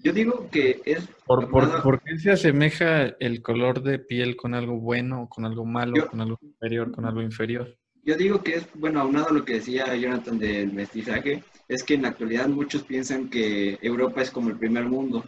Yo 0.00 0.12
digo 0.12 0.48
que 0.50 0.80
es 0.84 1.06
¿Por, 1.26 1.50
por, 1.50 1.82
por 1.82 2.00
qué 2.02 2.16
se 2.18 2.30
asemeja 2.30 3.06
el 3.20 3.42
color 3.42 3.82
de 3.82 3.98
piel 3.98 4.36
con 4.36 4.54
algo 4.54 4.78
bueno, 4.78 5.28
con 5.28 5.44
algo 5.44 5.64
malo, 5.66 5.96
Yo- 5.96 6.08
con 6.08 6.20
algo 6.20 6.38
superior, 6.40 6.92
con 6.92 7.04
algo 7.04 7.20
inferior? 7.20 7.76
Yo 8.08 8.16
digo 8.16 8.42
que 8.42 8.54
es, 8.54 8.66
bueno, 8.72 9.02
aunado 9.02 9.28
a 9.28 9.32
lo 9.32 9.44
que 9.44 9.56
decía 9.56 9.94
Jonathan 9.94 10.38
del 10.38 10.72
mestizaje, 10.72 11.44
es 11.68 11.82
que 11.82 11.92
en 11.92 12.00
la 12.00 12.08
actualidad 12.08 12.48
muchos 12.48 12.82
piensan 12.82 13.28
que 13.28 13.78
Europa 13.82 14.22
es 14.22 14.30
como 14.30 14.48
el 14.48 14.56
primer 14.56 14.86
mundo. 14.86 15.26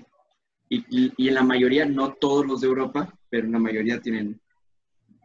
Y, 0.66 0.78
y, 0.88 1.12
y 1.18 1.28
en 1.28 1.34
la 1.34 1.42
mayoría, 1.42 1.84
no 1.84 2.14
todos 2.14 2.46
los 2.46 2.62
de 2.62 2.68
Europa, 2.68 3.12
pero 3.28 3.44
en 3.44 3.52
la 3.52 3.58
mayoría 3.58 4.00
tienen 4.00 4.40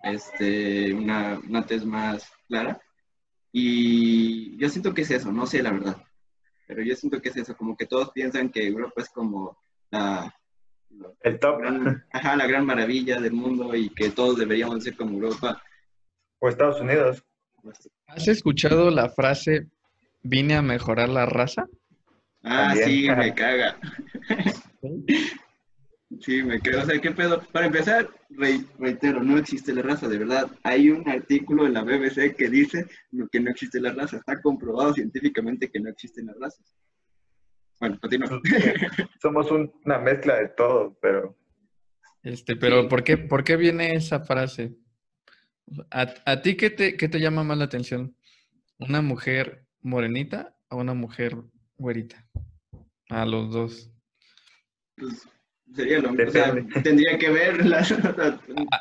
este, 0.04 0.94
una, 0.94 1.40
una 1.48 1.66
tez 1.66 1.86
más 1.86 2.30
clara. 2.50 2.78
Y 3.54 4.58
yo 4.58 4.68
siento 4.68 4.94
que 4.94 5.04
es 5.04 5.12
eso, 5.12 5.32
no 5.32 5.46
sé 5.46 5.64
la 5.64 5.72
verdad. 5.72 6.04
Pero 6.68 6.84
yo 6.84 6.94
siento 6.98 7.22
que 7.22 7.30
es 7.30 7.38
eso, 7.38 7.56
como 7.56 7.78
que 7.78 7.86
todos 7.86 8.12
piensan 8.12 8.50
que 8.50 8.68
Europa 8.68 9.02
es 9.02 9.08
como 9.08 9.58
la, 9.92 10.36
El 11.22 11.40
top 11.40 11.60
gran, 11.60 12.06
ajá, 12.12 12.36
la 12.36 12.48
gran 12.48 12.66
maravilla 12.66 13.22
del 13.22 13.32
mundo 13.32 13.74
y 13.74 13.92
que 13.92 14.10
todos 14.10 14.40
deberíamos 14.40 14.84
ser 14.84 14.98
como 14.98 15.14
Europa. 15.14 15.64
o 16.40 16.50
Estados 16.50 16.82
Unidos. 16.82 17.24
¿Has 18.08 18.28
escuchado 18.28 18.90
la 18.92 19.10
frase 19.10 19.68
vine 20.24 20.56
a 20.56 20.62
mejorar 20.62 21.10
la 21.10 21.26
raza? 21.26 21.66
Ah, 22.44 22.74
También. 22.76 22.90
sí, 22.90 23.10
me 23.10 23.34
caga. 23.34 23.80
Sí, 26.22 26.44
me 26.44 26.60
caga. 26.62 26.84
O 26.84 26.86
sea, 26.86 27.02
¿qué 27.02 27.12
pedo? 27.12 27.42
Para 27.52 27.66
empezar, 27.66 28.08
re- 28.30 28.64
reitero, 28.80 29.22
no 29.24 29.38
existe 29.38 29.74
la 29.74 29.82
raza, 29.82 30.08
de 30.08 30.18
verdad. 30.20 30.50
Hay 30.64 30.90
un 30.90 31.08
artículo 31.10 31.66
en 31.66 31.74
la 31.74 31.82
BBC 31.84 32.36
que 32.36 32.48
dice 32.48 32.86
que 33.32 33.40
no 33.40 33.50
existe 33.50 33.82
la 33.82 33.92
raza. 33.92 34.18
Está 34.18 34.40
comprobado 34.42 34.94
científicamente 34.94 35.70
que 35.70 35.80
no 35.80 35.90
existen 35.90 36.28
las 36.28 36.38
razas. 36.40 36.74
bueno, 37.80 38.00
continúa. 38.00 38.40
Somos 39.22 39.50
una 39.52 39.98
mezcla 40.00 40.36
de 40.38 40.50
todo, 40.50 40.98
pero... 41.02 41.36
Este, 42.24 42.56
pero 42.56 42.88
¿por 42.88 43.04
qué, 43.04 43.18
¿por 43.18 43.44
qué 43.44 43.56
viene 43.58 43.94
esa 43.96 44.20
frase? 44.22 44.74
¿A, 45.92 46.14
a 46.26 46.42
ti 46.42 46.56
qué 46.56 46.70
te, 46.70 46.96
qué 46.98 47.10
te 47.10 47.20
llama 47.20 47.44
más 47.44 47.58
la 47.58 47.66
atención? 47.66 48.16
¿Una 48.78 49.02
mujer 49.02 49.66
morenita 49.82 50.56
o 50.70 50.78
una 50.78 50.94
mujer 50.94 51.38
güerita? 51.78 52.28
A 53.10 53.26
los 53.26 53.52
dos. 53.52 53.92
Pues 54.96 55.28
sería 55.74 56.00
lo 56.00 56.12
mismo. 56.12 56.28
O 56.28 56.32
sea, 56.32 56.54
tendría 56.84 57.18
que 57.18 57.30
ver 57.30 57.62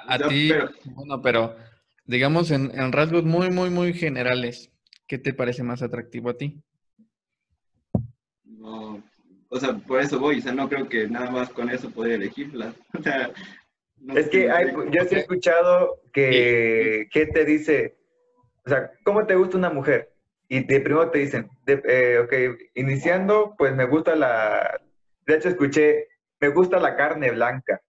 A, 0.09 0.19
ti, 0.29 0.51
bueno, 0.85 1.21
pero 1.23 1.57
digamos 2.05 2.51
en, 2.51 2.71
en 2.79 2.93
rasgos 2.93 3.25
muy, 3.25 3.51
muy, 3.51 3.71
muy 3.71 3.93
generales, 3.93 4.73
¿qué 5.07 5.19
te 5.19 5.35
parece 5.35 5.63
más 5.63 5.83
atractivo 5.83 6.31
a 6.31 6.37
ti? 6.37 6.63
No, 8.45 9.03
o 9.49 9.61
sea, 9.61 9.75
por 9.75 10.01
eso 10.01 10.19
voy, 10.19 10.39
o 10.39 10.43
sea, 10.43 10.53
no 10.53 10.69
creo 10.69 10.89
que 10.89 11.09
nada 11.09 11.31
más 11.31 11.49
con 11.51 11.71
eso 11.71 11.91
podría 11.91 12.17
elegirla. 12.17 12.75
O 12.99 13.03
sea, 13.03 13.31
es 14.15 14.29
que 14.29 14.51
hay, 14.51 14.73
yo 14.91 15.05
sí 15.05 15.15
he 15.15 15.19
escuchado 15.19 16.01
que, 16.13 17.09
que 17.13 17.27
te 17.27 17.45
dice, 17.45 17.97
o 18.67 18.69
sea, 18.69 18.91
¿cómo 19.05 19.27
te 19.27 19.35
gusta 19.35 19.57
una 19.57 19.71
mujer? 19.71 20.11
Y 20.49 20.65
de 20.65 20.81
primero 20.81 21.11
te 21.11 21.21
dicen, 21.21 21.49
eh, 21.67 22.19
ok, 22.23 22.59
iniciando, 22.75 23.55
pues 23.57 23.75
me 23.75 23.87
gusta 23.87 24.15
la, 24.15 24.81
de 25.27 25.35
hecho 25.35 25.49
escuché, 25.49 26.09
me 26.41 26.49
gusta 26.49 26.79
la 26.79 26.97
carne 26.97 27.31
blanca. 27.31 27.81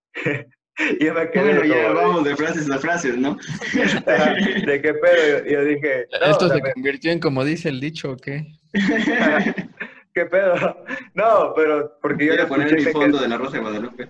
y 1.00 1.06
yo 1.06 1.14
me 1.14 1.30
quedé 1.32 1.60
bueno, 1.60 1.66
ya 1.66 1.92
vamos 1.92 2.24
de 2.24 2.36
frases 2.36 2.70
a 2.72 2.80
frases, 2.80 3.18
¿no? 3.18 3.38
¿De 4.66 4.82
qué 4.82 4.94
pedo? 4.94 5.46
Yo 5.46 5.66
dije... 5.66 6.08
¿Esto 6.22 6.50
se 6.50 6.62
convirtió 6.74 7.12
en 7.12 7.20
como 7.20 7.44
dice 7.44 7.70
el 7.70 7.80
dicho 7.80 8.12
o 8.12 8.18
qué? 8.18 8.46
¿Qué 10.14 10.26
pedo? 10.26 10.86
No, 11.14 11.54
pero 11.56 11.98
porque 12.02 12.26
yo... 12.26 12.34
Voy 12.34 12.42
a 12.42 12.48
poner 12.48 12.74
el 12.74 12.88
fondo 12.90 13.20
de 13.20 13.28
la 13.28 13.38
Rosa 13.38 13.58
de 13.58 13.60
Guadalupe. 13.60 14.10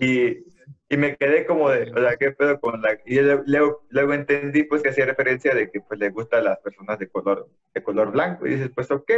y, 0.00 0.36
y 0.88 0.96
me 0.96 1.16
quedé 1.16 1.46
como 1.46 1.68
de, 1.70 1.90
o 1.90 2.00
sea, 2.00 2.16
¿qué 2.16 2.30
pedo 2.30 2.60
con 2.60 2.80
la...? 2.80 2.98
Y 3.04 3.20
luego, 3.20 3.84
luego 3.88 4.14
entendí 4.14 4.62
pues 4.62 4.82
que 4.82 4.90
hacía 4.90 5.06
referencia 5.06 5.54
de 5.54 5.70
que 5.70 5.80
pues 5.80 5.98
le 5.98 6.10
gustan 6.10 6.44
las 6.44 6.58
personas 6.60 6.98
de 6.98 7.08
color, 7.08 7.48
de 7.74 7.82
color 7.82 8.12
blanco. 8.12 8.46
Y 8.46 8.50
dices, 8.50 8.70
pues 8.74 8.90
ok, 8.90 9.10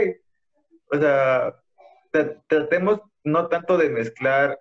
o 0.90 0.98
sea, 0.98 1.54
tratemos 2.46 3.00
no 3.22 3.48
tanto 3.48 3.76
de 3.76 3.90
mezclar, 3.90 4.58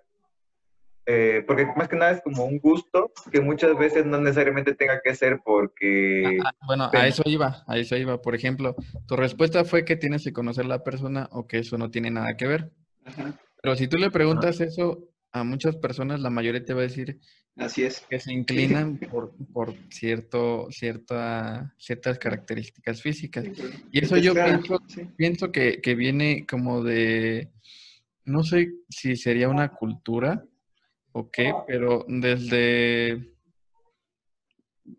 eh, 1.06 1.42
porque 1.46 1.64
más 1.74 1.88
que 1.88 1.96
nada 1.96 2.10
es 2.10 2.20
como 2.20 2.44
un 2.44 2.58
gusto 2.58 3.10
que 3.32 3.40
muchas 3.40 3.78
veces 3.78 4.04
no 4.04 4.20
necesariamente 4.20 4.74
tenga 4.74 5.00
que 5.00 5.14
ser 5.14 5.40
porque... 5.42 6.38
Ah, 6.44 6.52
bueno, 6.66 6.90
a 6.92 7.06
eso 7.06 7.22
iba, 7.24 7.64
a 7.66 7.78
eso 7.78 7.96
iba. 7.96 8.20
Por 8.20 8.34
ejemplo, 8.34 8.76
tu 9.06 9.16
respuesta 9.16 9.64
fue 9.64 9.86
que 9.86 9.96
tienes 9.96 10.24
que 10.24 10.34
conocer 10.34 10.66
la 10.66 10.84
persona 10.84 11.26
o 11.32 11.46
que 11.46 11.60
eso 11.60 11.78
no 11.78 11.90
tiene 11.90 12.10
nada 12.10 12.36
que 12.36 12.46
ver. 12.46 12.70
Pero 13.62 13.76
si 13.76 13.88
tú 13.88 13.96
le 13.96 14.10
preguntas 14.10 14.60
eso 14.60 15.08
a 15.32 15.44
muchas 15.44 15.76
personas, 15.76 16.20
la 16.20 16.30
mayoría 16.30 16.64
te 16.64 16.74
va 16.74 16.80
a 16.80 16.84
decir 16.84 17.18
Así 17.56 17.82
es. 17.82 18.00
que 18.08 18.18
se 18.20 18.32
inclinan 18.32 18.98
por, 18.98 19.34
por 19.52 19.74
cierto, 19.90 20.68
cierta, 20.70 21.74
ciertas 21.78 22.18
características 22.18 23.02
físicas. 23.02 23.46
Y 23.90 24.04
eso 24.04 24.16
yo 24.16 24.34
pienso, 24.34 24.82
pienso 25.16 25.52
que, 25.52 25.80
que, 25.80 25.94
viene 25.94 26.46
como 26.46 26.82
de, 26.82 27.50
no 28.24 28.42
sé 28.42 28.72
si 28.88 29.16
sería 29.16 29.48
una 29.48 29.70
cultura 29.70 30.44
o 31.12 31.30
qué, 31.30 31.52
pero 31.66 32.04
desde, 32.08 33.34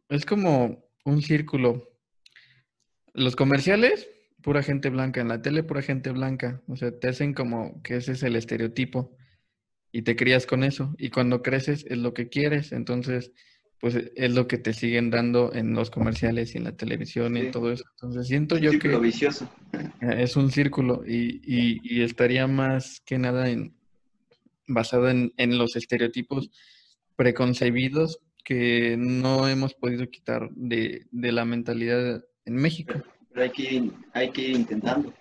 es 0.10 0.26
como 0.26 0.84
un 1.06 1.22
círculo. 1.22 1.88
Los 3.14 3.36
comerciales, 3.36 4.10
pura 4.42 4.64
gente 4.64 4.90
blanca, 4.90 5.22
en 5.22 5.30
la 5.30 5.42
tele, 5.42 5.64
pura 5.64 5.82
gente 5.82 6.12
blanca. 6.12 6.62
O 6.68 6.76
sea, 6.76 6.98
te 6.98 7.08
hacen 7.08 7.34
como 7.34 7.82
que 7.84 7.96
ese 7.96 8.12
es 8.12 8.24
el 8.24 8.36
estereotipo 8.36 9.18
y 9.92 10.04
te 10.04 10.16
crías 10.16 10.46
con 10.46 10.64
eso. 10.64 10.96
Y 10.98 11.10
cuando 11.10 11.42
creces 11.42 11.86
es 11.90 11.98
lo 11.98 12.14
que 12.14 12.30
quieres, 12.30 12.72
entonces 12.72 13.32
pues 13.80 13.96
es 13.96 14.34
lo 14.34 14.48
que 14.48 14.58
te 14.58 14.74
siguen 14.74 15.10
dando 15.10 15.54
en 15.54 15.74
los 15.74 15.90
comerciales 15.90 16.54
y 16.54 16.58
en 16.58 16.66
la 16.66 16.76
televisión 16.76 17.38
y 17.38 17.50
todo 17.50 17.72
eso. 17.72 17.86
Entonces 17.92 18.28
siento 18.28 18.58
yo 18.58 18.78
que 18.78 18.98
vicioso. 18.98 19.50
es 20.02 20.36
un 20.36 20.52
círculo 20.52 21.04
y, 21.08 21.40
y, 21.44 22.02
estaría 22.02 22.46
más 22.46 23.02
que 23.06 23.18
nada 23.18 23.50
en, 23.50 23.74
basado 24.68 25.10
en, 25.10 25.34
en, 25.38 25.58
los 25.58 25.78
estereotipos 25.78 26.52
preconcebidos 27.16 28.20
que 28.44 28.98
no 28.98 29.48
hemos 29.48 29.74
podido 29.76 30.10
quitar 30.10 30.50
de, 30.52 31.06
de 31.12 31.32
la 31.32 31.46
mentalidad 31.46 32.24
en 32.46 32.56
México. 32.56 33.02
Pero 33.30 33.44
hay 33.44 33.50
que 33.52 33.74
ir, 33.74 33.94
hay 34.14 34.30
que 34.32 34.42
ir 34.42 34.56
intentando 34.58 35.14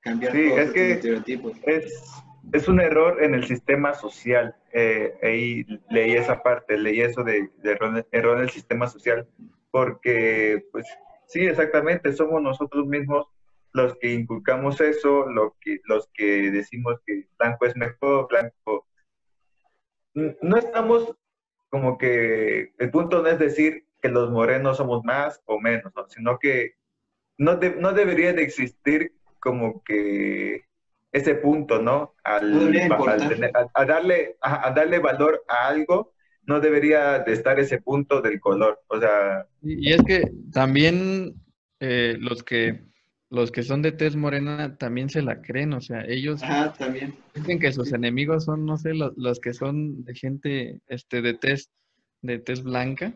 cambiar 0.00 0.32
todos 0.32 0.46
los 0.46 0.76
estereotipos. 0.76 1.56
Es 1.64 2.12
es 2.52 2.68
un 2.68 2.80
error 2.80 3.22
en 3.22 3.34
el 3.34 3.44
sistema 3.44 3.94
social. 3.94 4.56
Eh, 4.72 5.14
ahí 5.22 5.66
leí 5.90 6.12
esa 6.12 6.42
parte, 6.42 6.78
leí 6.78 7.00
eso 7.00 7.22
de, 7.24 7.50
error, 7.62 8.36
en 8.36 8.42
el 8.42 8.50
sistema 8.50 8.86
social, 8.88 9.28
porque, 9.70 10.64
pues, 10.72 10.86
sí, 11.26 11.40
exactamente, 11.46 12.12
somos 12.12 12.42
nosotros 12.42 12.86
mismos 12.86 13.26
los 13.72 13.96
que 13.98 14.12
inculcamos 14.12 14.80
eso, 14.80 15.26
lo 15.26 15.56
que, 15.60 15.80
los 15.84 16.08
que 16.14 16.50
decimos 16.50 17.00
que 17.06 17.28
blanco 17.38 17.66
es 17.66 17.76
mejor, 17.76 18.28
blanco. 18.28 18.86
No 20.14 20.56
estamos 20.56 21.14
como 21.68 21.98
que, 21.98 22.72
el 22.78 22.90
punto 22.90 23.22
no 23.22 23.28
es 23.28 23.38
decir 23.38 23.84
que 24.00 24.08
los 24.08 24.30
morenos 24.30 24.78
somos 24.78 25.04
más 25.04 25.42
o 25.44 25.60
menos, 25.60 25.92
sino 26.08 26.38
que 26.38 26.76
no, 27.36 27.58
no 27.78 27.92
debería 27.92 28.32
de 28.32 28.42
existir 28.42 29.12
como 29.38 29.82
que 29.84 30.67
ese 31.12 31.34
punto, 31.34 31.80
¿no? 31.80 32.14
Al, 32.24 32.74
a, 33.74 33.84
darle, 33.84 34.36
a, 34.40 34.70
darle 34.70 34.98
valor 34.98 35.42
a 35.48 35.68
algo, 35.68 36.12
no 36.42 36.60
debería 36.60 37.20
de 37.20 37.32
estar 37.32 37.58
ese 37.58 37.80
punto 37.80 38.20
del 38.20 38.40
color. 38.40 38.82
O 38.88 39.00
sea. 39.00 39.46
Y, 39.62 39.92
es 39.92 40.02
que 40.02 40.30
también 40.52 41.34
eh, 41.80 42.16
los 42.18 42.42
que 42.42 42.88
los 43.30 43.52
que 43.52 43.62
son 43.62 43.82
de 43.82 43.92
tez 43.92 44.16
morena 44.16 44.76
también 44.78 45.10
se 45.10 45.20
la 45.20 45.42
creen, 45.42 45.74
o 45.74 45.80
sea, 45.80 46.02
ellos 46.06 46.40
también. 46.78 47.14
dicen 47.34 47.58
que 47.58 47.72
sus 47.72 47.92
enemigos 47.92 48.44
son, 48.44 48.64
no 48.64 48.78
sé, 48.78 48.94
los, 48.94 49.12
los, 49.18 49.38
que 49.38 49.52
son 49.52 50.02
de 50.04 50.14
gente 50.14 50.80
este, 50.86 51.20
de 51.20 51.34
tez, 51.34 51.70
de 52.22 52.38
tez 52.38 52.62
blanca, 52.62 53.14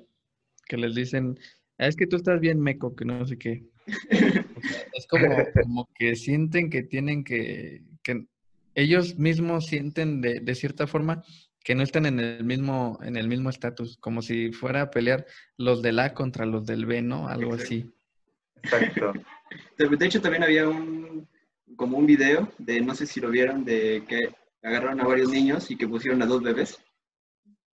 que 0.68 0.76
les 0.76 0.94
dicen, 0.94 1.38
ah, 1.78 1.86
es 1.86 1.96
que 1.96 2.06
tú 2.06 2.16
estás 2.16 2.40
bien 2.40 2.60
meco, 2.60 2.94
que 2.94 3.06
no 3.06 3.24
sé 3.26 3.38
qué. 3.38 3.64
es 4.92 5.06
como, 5.08 5.26
como, 5.60 5.88
que 5.94 6.14
sienten 6.16 6.70
que 6.70 6.82
tienen 6.82 7.24
que, 7.24 7.82
que 8.02 8.26
ellos 8.74 9.18
mismos 9.18 9.66
sienten 9.66 10.20
de, 10.20 10.40
de, 10.40 10.54
cierta 10.54 10.86
forma 10.86 11.22
que 11.64 11.74
no 11.74 11.82
están 11.82 12.06
en 12.06 12.20
el 12.20 12.44
mismo 12.44 12.98
en 13.02 13.16
el 13.16 13.28
mismo 13.28 13.50
estatus, 13.50 13.96
como 13.98 14.22
si 14.22 14.52
fuera 14.52 14.82
a 14.82 14.90
pelear 14.90 15.26
los 15.56 15.82
del 15.82 15.98
A 15.98 16.14
contra 16.14 16.46
los 16.46 16.66
del 16.66 16.86
B, 16.86 17.02
¿no? 17.02 17.28
Algo 17.28 17.54
así. 17.54 17.92
Exacto. 18.62 19.12
De 19.76 20.06
hecho, 20.06 20.20
también 20.20 20.44
había 20.44 20.68
un 20.68 21.28
como 21.76 21.98
un 21.98 22.06
video 22.06 22.48
de, 22.58 22.80
no 22.80 22.94
sé 22.94 23.06
si 23.06 23.20
lo 23.20 23.30
vieron, 23.30 23.64
de 23.64 24.04
que 24.06 24.34
agarraron 24.62 25.00
a 25.00 25.04
varios 25.04 25.30
niños 25.30 25.70
y 25.70 25.76
que 25.76 25.88
pusieron 25.88 26.22
a 26.22 26.26
dos 26.26 26.42
bebés. 26.42 26.78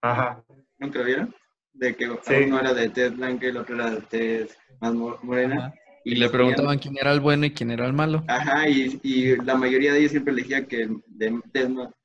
Ajá. 0.01 0.43
¿Nunca 0.77 0.99
lo 0.99 1.05
vieron? 1.05 1.35
De 1.73 1.95
que 1.95 2.09
uno 2.09 2.59
era 2.59 2.73
de 2.73 2.89
tez 2.89 3.15
blanca 3.15 3.45
y 3.45 3.49
el 3.49 3.57
otro 3.57 3.75
era 3.75 3.91
de 3.91 4.01
tez 4.01 4.57
más 4.79 4.93
morena. 4.93 5.73
Y, 6.09 6.15
le 6.15 6.29
preguntaban 6.29 6.79
quién 6.79 6.95
era 6.99 7.11
el 7.11 7.19
bueno 7.19 7.45
y 7.45 7.51
quién 7.51 7.71
era 7.71 7.85
el 7.85 7.93
malo. 7.93 8.23
Ajá, 8.27 8.67
y, 8.67 8.99
y 9.03 9.35
la 9.37 9.55
mayoría 9.55 9.93
de 9.93 9.99
ellos 9.99 10.11
siempre 10.11 10.33
elegía 10.33 10.65
que 10.65 10.83
el 10.83 11.03
de 11.07 11.31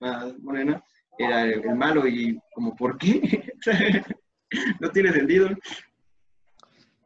más 0.01 0.39
morena 0.41 0.83
era 1.19 1.45
el, 1.45 1.75
malo 1.75 2.07
y 2.07 2.39
como, 2.55 2.75
¿por 2.77 2.99
qué? 2.99 3.45
no 4.81 4.91
tiene 4.91 5.13
sentido. 5.13 5.49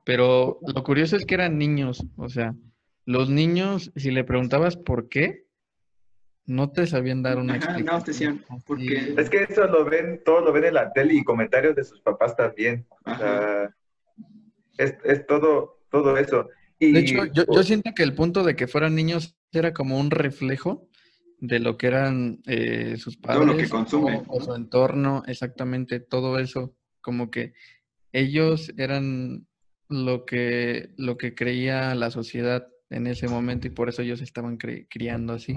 Pero 0.05 0.59
lo 0.63 0.83
curioso 0.83 1.17
es 1.17 1.27
que 1.27 1.35
eran 1.35 1.59
niños, 1.59 2.05
o 2.17 2.29
sea, 2.29 2.55
los 3.05 3.29
niños, 3.29 3.93
si 3.97 4.11
le 4.11 4.25
preguntabas 4.25 4.77
por 4.77 5.09
qué, 5.09 5.45
no 6.47 6.71
te 6.71 6.87
sabían 6.87 7.23
dar 7.23 7.37
una 7.37 7.55
Ajá, 7.55 7.79
No, 7.79 8.03
te 8.03 8.13
decían, 8.13 8.43
porque... 8.67 9.15
Es 9.19 9.29
que 9.29 9.43
eso 9.43 9.67
lo 9.67 9.85
ven, 9.85 10.23
todos 10.25 10.43
lo 10.43 10.53
ven 10.53 10.65
en 10.65 10.75
la 10.75 10.93
tele 10.93 11.15
y 11.15 11.25
comentarios 11.25 11.77
de 11.77 11.85
sus 11.85 12.01
papás 12.01 12.35
también. 12.37 12.87
O 13.05 13.15
sea, 13.15 13.71
es, 14.79 14.97
es 15.05 15.27
todo, 15.27 15.79
todo 15.91 16.17
eso 16.17 16.49
de 16.81 16.99
hecho, 17.01 17.25
yo, 17.27 17.63
siento 17.63 17.93
que 17.95 18.03
el 18.03 18.15
punto 18.15 18.45
de 18.45 18.55
que 18.55 18.69
fueran 18.69 18.95
niños 18.95 19.37
era 19.53 19.73
como 19.73 19.99
un 19.99 20.11
reflejo 20.11 20.89
de 21.41 21.59
lo 21.59 21.77
que 21.77 21.87
eran 21.89 22.41
eh, 22.47 22.97
sus 22.99 23.17
padres. 23.17 23.43
Todo 23.43 23.53
lo 23.53 23.59
que 23.59 23.69
consumen. 23.69 24.23
O, 24.29 24.41
su 24.41 24.55
entorno, 24.55 25.23
exactamente, 25.27 26.01
todo 26.01 26.39
eso. 26.39 26.75
Como 27.01 27.31
que 27.31 27.55
ellos 28.13 28.73
eran 28.77 29.47
lo 29.89 30.25
que, 30.25 30.91
lo 30.97 31.17
que 31.17 31.35
creía 31.35 31.95
la 31.95 32.11
sociedad 32.11 32.69
en 32.91 33.07
ese 33.07 33.29
momento 33.29 33.67
y 33.67 33.71
por 33.71 33.89
eso 33.89 34.03
ellos 34.03 34.21
estaban 34.21 34.57
criando 34.57 35.35
así. 35.35 35.55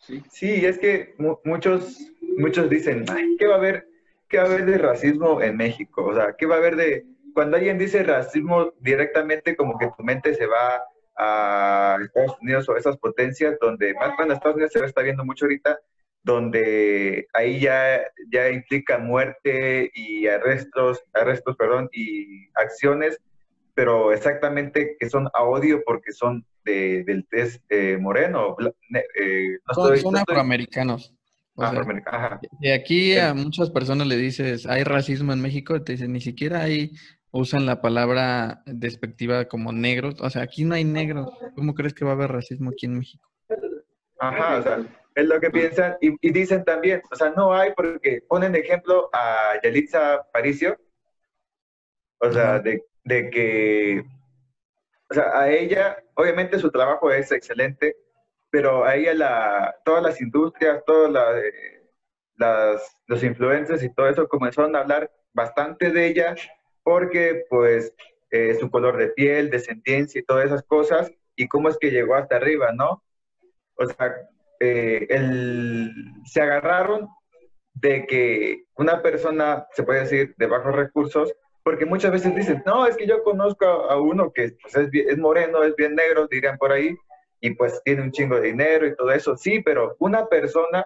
Sí. 0.00 0.22
sí, 0.30 0.64
es 0.64 0.78
que 0.78 1.14
muchos, 1.44 1.98
muchos 2.38 2.70
dicen, 2.70 3.04
¿qué 3.38 3.46
va 3.46 3.56
a 3.56 3.58
haber? 3.58 3.88
¿Qué 4.28 4.38
va 4.38 4.44
a 4.44 4.46
haber 4.46 4.66
de 4.66 4.78
racismo 4.78 5.42
en 5.42 5.56
México? 5.56 6.04
O 6.04 6.14
sea, 6.14 6.34
¿qué 6.38 6.46
va 6.46 6.56
a 6.56 6.58
haber 6.58 6.76
de 6.76 7.06
cuando 7.38 7.56
alguien 7.56 7.78
dice 7.78 8.02
racismo 8.02 8.72
directamente 8.80 9.54
como 9.54 9.78
que 9.78 9.88
tu 9.96 10.02
mente 10.02 10.34
se 10.34 10.44
va 10.44 10.82
a 11.16 11.96
Estados 12.02 12.36
Unidos 12.42 12.68
o 12.68 12.76
esas 12.76 12.96
potencias 12.96 13.56
donde, 13.60 13.94
más 13.94 14.16
bueno, 14.16 14.34
Estados 14.34 14.56
Unidos 14.56 14.72
se 14.72 14.84
está 14.84 15.02
viendo 15.02 15.24
mucho 15.24 15.44
ahorita, 15.44 15.78
donde 16.24 17.28
ahí 17.34 17.60
ya, 17.60 18.00
ya 18.32 18.50
implica 18.50 18.98
muerte 18.98 19.88
y 19.94 20.26
arrestos, 20.26 21.00
arrestos, 21.14 21.54
perdón, 21.54 21.88
y 21.92 22.48
acciones, 22.54 23.20
pero 23.72 24.12
exactamente 24.12 24.96
que 24.98 25.08
son 25.08 25.28
a 25.32 25.44
odio 25.44 25.80
porque 25.86 26.10
son 26.10 26.44
de, 26.64 27.04
del 27.04 27.24
test 27.28 27.62
eh, 27.68 27.98
moreno. 27.98 28.56
Eh, 29.14 29.58
son, 29.72 30.16
afroamericanos. 30.16 31.14
y 32.60 32.70
aquí 32.72 33.16
a 33.16 33.32
muchas 33.32 33.70
personas 33.70 34.08
le 34.08 34.16
dices, 34.16 34.66
hay 34.66 34.82
racismo 34.82 35.32
en 35.32 35.40
México, 35.40 35.80
te 35.84 35.92
dicen, 35.92 36.12
ni 36.12 36.20
siquiera 36.20 36.62
hay, 36.62 36.90
usan 37.30 37.66
la 37.66 37.80
palabra 37.80 38.62
despectiva 38.66 39.46
como 39.46 39.72
negros. 39.72 40.20
O 40.20 40.30
sea, 40.30 40.42
aquí 40.42 40.64
no 40.64 40.74
hay 40.74 40.84
negros. 40.84 41.28
¿Cómo 41.54 41.74
crees 41.74 41.94
que 41.94 42.04
va 42.04 42.12
a 42.12 42.14
haber 42.14 42.32
racismo 42.32 42.70
aquí 42.70 42.86
en 42.86 42.98
México? 42.98 43.28
Ajá, 44.18 44.58
o 44.58 44.62
sea, 44.62 44.78
es 45.14 45.26
lo 45.26 45.40
que 45.40 45.50
piensan. 45.50 45.96
Y, 46.00 46.30
dicen 46.30 46.64
también, 46.64 47.02
o 47.10 47.16
sea, 47.16 47.30
no 47.30 47.52
hay 47.52 47.72
porque 47.74 48.22
ponen 48.28 48.52
de 48.52 48.60
ejemplo 48.60 49.10
a 49.12 49.54
Yalitza 49.62 50.26
Paricio, 50.32 50.76
o 52.20 52.32
sea, 52.32 52.58
de, 52.58 52.84
de, 53.04 53.30
que, 53.30 54.04
o 55.10 55.14
sea, 55.14 55.38
a 55.38 55.50
ella, 55.50 56.02
obviamente 56.14 56.58
su 56.58 56.70
trabajo 56.70 57.12
es 57.12 57.30
excelente, 57.30 57.96
pero 58.50 58.84
a 58.84 58.96
ella 58.96 59.14
la, 59.14 59.76
todas 59.84 60.02
las 60.02 60.20
industrias, 60.20 60.82
todas 60.84 61.12
las, 62.36 62.96
los 63.06 63.22
influencers 63.22 63.82
y 63.82 63.94
todo 63.94 64.08
eso 64.08 64.28
comenzaron 64.28 64.74
a 64.74 64.80
hablar 64.80 65.10
bastante 65.32 65.90
de 65.90 66.06
ella 66.06 66.34
porque 66.82 67.44
pues 67.48 67.94
eh, 68.30 68.56
su 68.60 68.70
color 68.70 68.96
de 68.96 69.08
piel, 69.08 69.50
descendencia 69.50 70.20
y 70.20 70.24
todas 70.24 70.46
esas 70.46 70.62
cosas, 70.64 71.10
y 71.36 71.48
cómo 71.48 71.68
es 71.68 71.78
que 71.78 71.90
llegó 71.90 72.14
hasta 72.14 72.36
arriba, 72.36 72.72
¿no? 72.72 73.02
O 73.76 73.86
sea, 73.86 74.16
eh, 74.60 75.06
el, 75.08 75.92
se 76.24 76.40
agarraron 76.40 77.08
de 77.74 78.06
que 78.06 78.64
una 78.76 79.02
persona, 79.02 79.66
se 79.72 79.84
puede 79.84 80.00
decir, 80.00 80.34
de 80.36 80.46
bajos 80.46 80.74
recursos, 80.74 81.32
porque 81.62 81.86
muchas 81.86 82.12
veces 82.12 82.34
dicen, 82.34 82.62
no, 82.66 82.86
es 82.86 82.96
que 82.96 83.06
yo 83.06 83.22
conozco 83.22 83.64
a 83.66 84.00
uno 84.00 84.32
que 84.32 84.56
pues, 84.60 84.74
es, 84.76 84.88
es, 84.92 85.18
moreno, 85.18 85.62
es 85.62 85.76
bien 85.76 85.94
negro, 85.94 86.26
dirían 86.26 86.58
por 86.58 86.72
ahí, 86.72 86.96
y 87.40 87.50
pues 87.50 87.80
tiene 87.84 88.02
un 88.02 88.10
chingo 88.10 88.36
de 88.36 88.48
dinero 88.48 88.86
y 88.86 88.96
todo 88.96 89.12
eso. 89.12 89.36
Sí, 89.36 89.60
pero 89.60 89.94
una 90.00 90.26
persona, 90.26 90.84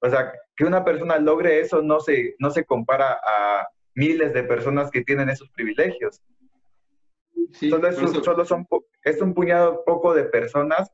o 0.00 0.10
sea, 0.10 0.32
que 0.54 0.64
una 0.64 0.84
persona 0.84 1.18
logre 1.18 1.60
eso 1.60 1.82
no 1.82 2.00
se, 2.00 2.34
no 2.38 2.50
se 2.50 2.64
compara 2.64 3.18
a 3.24 3.66
miles 3.94 4.32
de 4.32 4.42
personas 4.44 4.90
que 4.90 5.02
tienen 5.04 5.28
esos 5.28 5.50
privilegios. 5.50 6.20
solo, 7.52 7.88
es, 7.88 7.96
solo 7.96 8.44
son, 8.44 8.66
es 9.04 9.20
un 9.20 9.34
puñado 9.34 9.84
poco 9.84 10.14
de 10.14 10.24
personas 10.24 10.92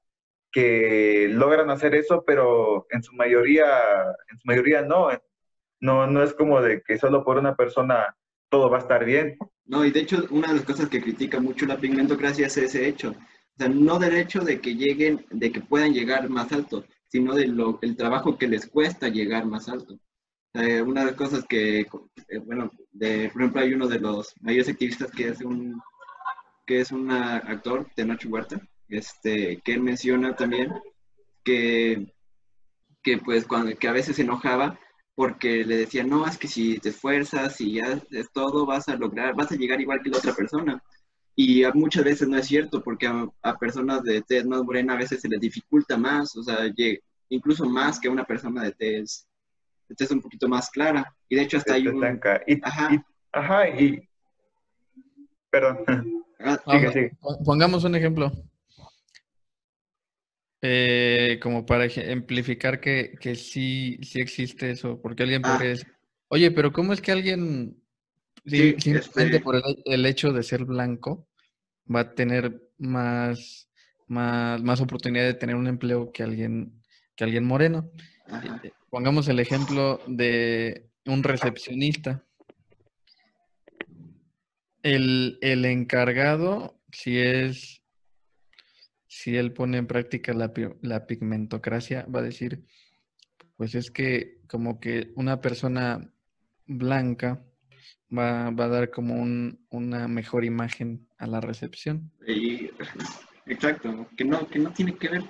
que 0.53 1.29
logran 1.31 1.71
hacer 1.71 1.95
eso, 1.95 2.25
pero 2.27 2.87
en 2.91 3.03
su 3.03 3.15
mayoría, 3.15 3.67
en 4.31 4.39
su 4.39 4.47
mayoría 4.47 4.83
no. 4.83 5.09
No, 5.79 6.07
no 6.07 6.23
es 6.23 6.33
como 6.33 6.63
de 6.63 6.81
que 6.83 6.97
solo 6.97 7.23
por 7.23 7.37
una 7.37 7.55
persona 7.55 8.17
todo 8.49 8.71
va 8.71 8.79
a 8.79 8.81
estar 8.81 9.05
bien. 9.05 9.37
No, 9.67 9.85
y 9.85 9.91
de 9.91 10.01
hecho, 10.01 10.25
una 10.31 10.49
de 10.49 10.55
las 10.55 10.65
cosas 10.65 10.89
que 10.89 11.03
critica 11.03 11.41
mucho 11.41 11.67
la 11.67 11.77
pigmentocracia 11.77 12.47
es 12.47 12.57
ese 12.57 12.89
hecho. 12.89 13.11
O 13.11 13.59
sea, 13.59 13.69
no 13.69 13.99
del 13.99 14.17
hecho 14.17 14.41
de 14.41 14.61
que 14.61 14.75
lleguen, 14.75 15.27
de 15.31 15.53
que 15.53 15.61
puedan 15.61 15.93
llegar 15.93 16.29
más 16.31 16.53
alto, 16.53 16.85
sino 17.09 17.35
del 17.35 17.59
el 17.83 17.97
trabajo 17.97 18.39
que 18.39 18.49
les 18.49 18.67
cuesta 18.67 19.09
llegar 19.09 19.45
más 19.45 19.69
alto. 19.69 19.99
Una 20.83 21.01
de 21.01 21.07
las 21.07 21.15
cosas 21.15 21.45
que, 21.49 21.81
eh, 21.81 22.39
bueno, 22.45 22.71
de, 22.93 23.31
por 23.31 23.43
ejemplo, 23.43 23.61
hay 23.61 23.75
uno 23.75 23.89
de 23.89 24.01
los 24.01 24.35
mayores 24.41 24.69
activistas 24.69 25.11
que 25.11 25.29
es 25.29 25.41
un, 25.41 25.81
que 26.67 26.81
es 26.81 26.93
un 26.93 27.11
actor, 27.11 27.87
de 27.97 28.05
Nacho 28.05 28.29
Huerta, 28.29 28.61
este, 28.89 29.61
que 29.65 29.75
él 29.75 29.83
menciona 29.83 30.35
también 30.35 30.73
que, 31.45 32.13
que 33.03 33.19
pues 33.19 33.47
cuando, 33.47 33.77
que 33.77 33.89
a 33.89 33.93
veces 33.93 34.17
se 34.17 34.23
enojaba 34.23 34.79
porque 35.15 35.65
le 35.65 35.79
decía, 35.79 36.05
no, 36.05 36.27
es 36.27 36.37
que 36.37 36.47
si 36.47 36.79
te 36.79 36.91
esfuerzas 36.91 37.61
y 37.61 37.75
ya 37.75 38.01
es 38.11 38.31
todo, 38.33 38.67
vas 38.67 38.89
a 38.89 38.97
lograr, 38.97 39.35
vas 39.35 39.51
a 39.51 39.57
llegar 39.57 39.81
igual 39.81 40.01
que 40.03 40.11
la 40.11 40.19
otra 40.19 40.35
persona. 40.35 40.83
Y 41.35 41.63
muchas 41.75 42.05
veces 42.05 42.29
no 42.29 42.37
es 42.39 42.47
cierto, 42.47 42.83
porque 42.83 43.07
a, 43.07 43.59
personas 43.59 44.03
de 44.03 44.23
tez 44.23 44.47
más 44.47 44.63
morena 44.63 44.95
a 44.95 44.99
veces 44.99 45.21
se 45.21 45.29
les 45.29 45.41
dificulta 45.41 45.97
más, 45.97 46.37
o 46.37 46.43
sea, 46.43 46.59
incluso 47.31 47.65
más 47.67 47.99
que 47.99 48.09
a 48.09 48.11
una 48.11 48.25
persona 48.25 48.63
de 48.63 48.73
tez, 48.73 49.27
de 49.89 50.15
un 50.15 50.21
poquito 50.21 50.49
más 50.49 50.71
clara. 50.71 51.15
Y 51.29 51.37
de 51.37 51.43
hecho 51.43 51.57
hasta 51.57 51.75
hay 51.75 51.89
un... 51.89 52.05
ajá. 52.63 53.05
ajá, 53.33 53.69
y... 53.69 54.09
Perdón. 55.51 56.25
Ah, 56.39 56.61
pongamos 57.45 57.85
un 57.85 57.95
ejemplo. 57.95 58.33
Eh, 60.63 61.39
como 61.43 61.67
para 61.67 61.85
ejemplificar 61.85 62.81
que, 62.81 63.15
que 63.21 63.35
sí, 63.35 63.99
sí 64.03 64.21
existe 64.21 64.71
eso, 64.71 65.01
porque 65.01 65.23
alguien 65.23 65.43
ah. 65.45 65.53
podría 65.53 65.71
decir, 65.71 65.93
oye, 66.29 66.51
pero 66.51 66.73
¿cómo 66.73 66.93
es 66.93 67.01
que 67.01 67.13
alguien, 67.13 67.81
simplemente 68.45 69.37
este 69.37 69.41
por 69.41 69.63
el, 69.85 70.07
hecho 70.07 70.33
de 70.33 70.43
ser 70.43 70.65
blanco, 70.65 71.29
va 71.95 72.01
a 72.01 72.15
tener 72.15 72.61
más, 72.79 73.69
más, 74.09 74.63
más 74.63 74.81
oportunidad 74.81 75.25
de 75.25 75.35
tener 75.35 75.57
un 75.57 75.69
empleo 75.69 76.11
que 76.11 76.23
alguien, 76.23 76.83
que 77.15 77.25
alguien 77.25 77.45
moreno? 77.45 77.91
Eh, 78.63 78.73
pongamos 78.97 79.29
el 79.29 79.41
ejemplo 79.41 80.01
de 80.07 80.89
un 81.05 81.23
recepcionista. 81.23 82.25
El, 84.83 85.37
el 85.43 85.67
encargado, 85.67 86.81
si 86.91 87.19
es 87.19 87.83
si 89.07 89.37
él 89.37 89.53
pone 89.53 89.77
en 89.77 89.87
práctica 89.87 90.33
la, 90.33 91.07
pigmentocracia, 91.07 92.07
va 92.07 92.21
a 92.21 92.23
decir, 92.23 92.65
pues 93.59 93.75
es 93.75 93.91
que 93.91 94.41
como 94.49 94.81
que 94.81 95.13
una 95.15 95.43
persona 95.43 96.11
blanca 96.65 97.45
va, 98.11 98.47
a 98.47 98.51
dar 98.51 98.91
como 98.91 99.23
una 99.69 100.09
mejor 100.09 100.47
imagen 100.47 101.07
a 101.19 101.27
la 101.27 101.43
recepción. 101.43 102.13
Exacto, 103.47 104.07
que 104.17 104.25
no, 104.25 104.47
que 104.49 104.59
no 104.59 104.73
tiene 104.73 104.97
que 104.97 105.09
ver, 105.09 105.23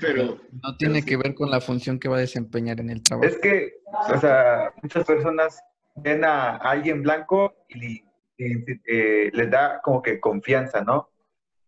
pero... 0.00 0.38
No 0.62 0.76
tiene 0.76 1.04
que 1.04 1.16
ver 1.16 1.34
con 1.34 1.50
la 1.50 1.60
función 1.60 1.98
que 1.98 2.08
va 2.08 2.16
a 2.16 2.20
desempeñar 2.20 2.80
en 2.80 2.90
el 2.90 3.02
trabajo. 3.02 3.28
Es 3.28 3.38
que, 3.38 3.74
o 4.08 4.18
sea, 4.18 4.72
muchas 4.82 5.04
personas 5.04 5.60
ven 5.96 6.24
a 6.24 6.56
alguien 6.56 7.02
blanco 7.02 7.54
y, 7.68 8.02
eh, 8.38 9.30
les 9.32 9.50
da 9.50 9.80
como 9.82 10.02
que 10.02 10.20
confianza, 10.20 10.82
¿no? 10.82 11.08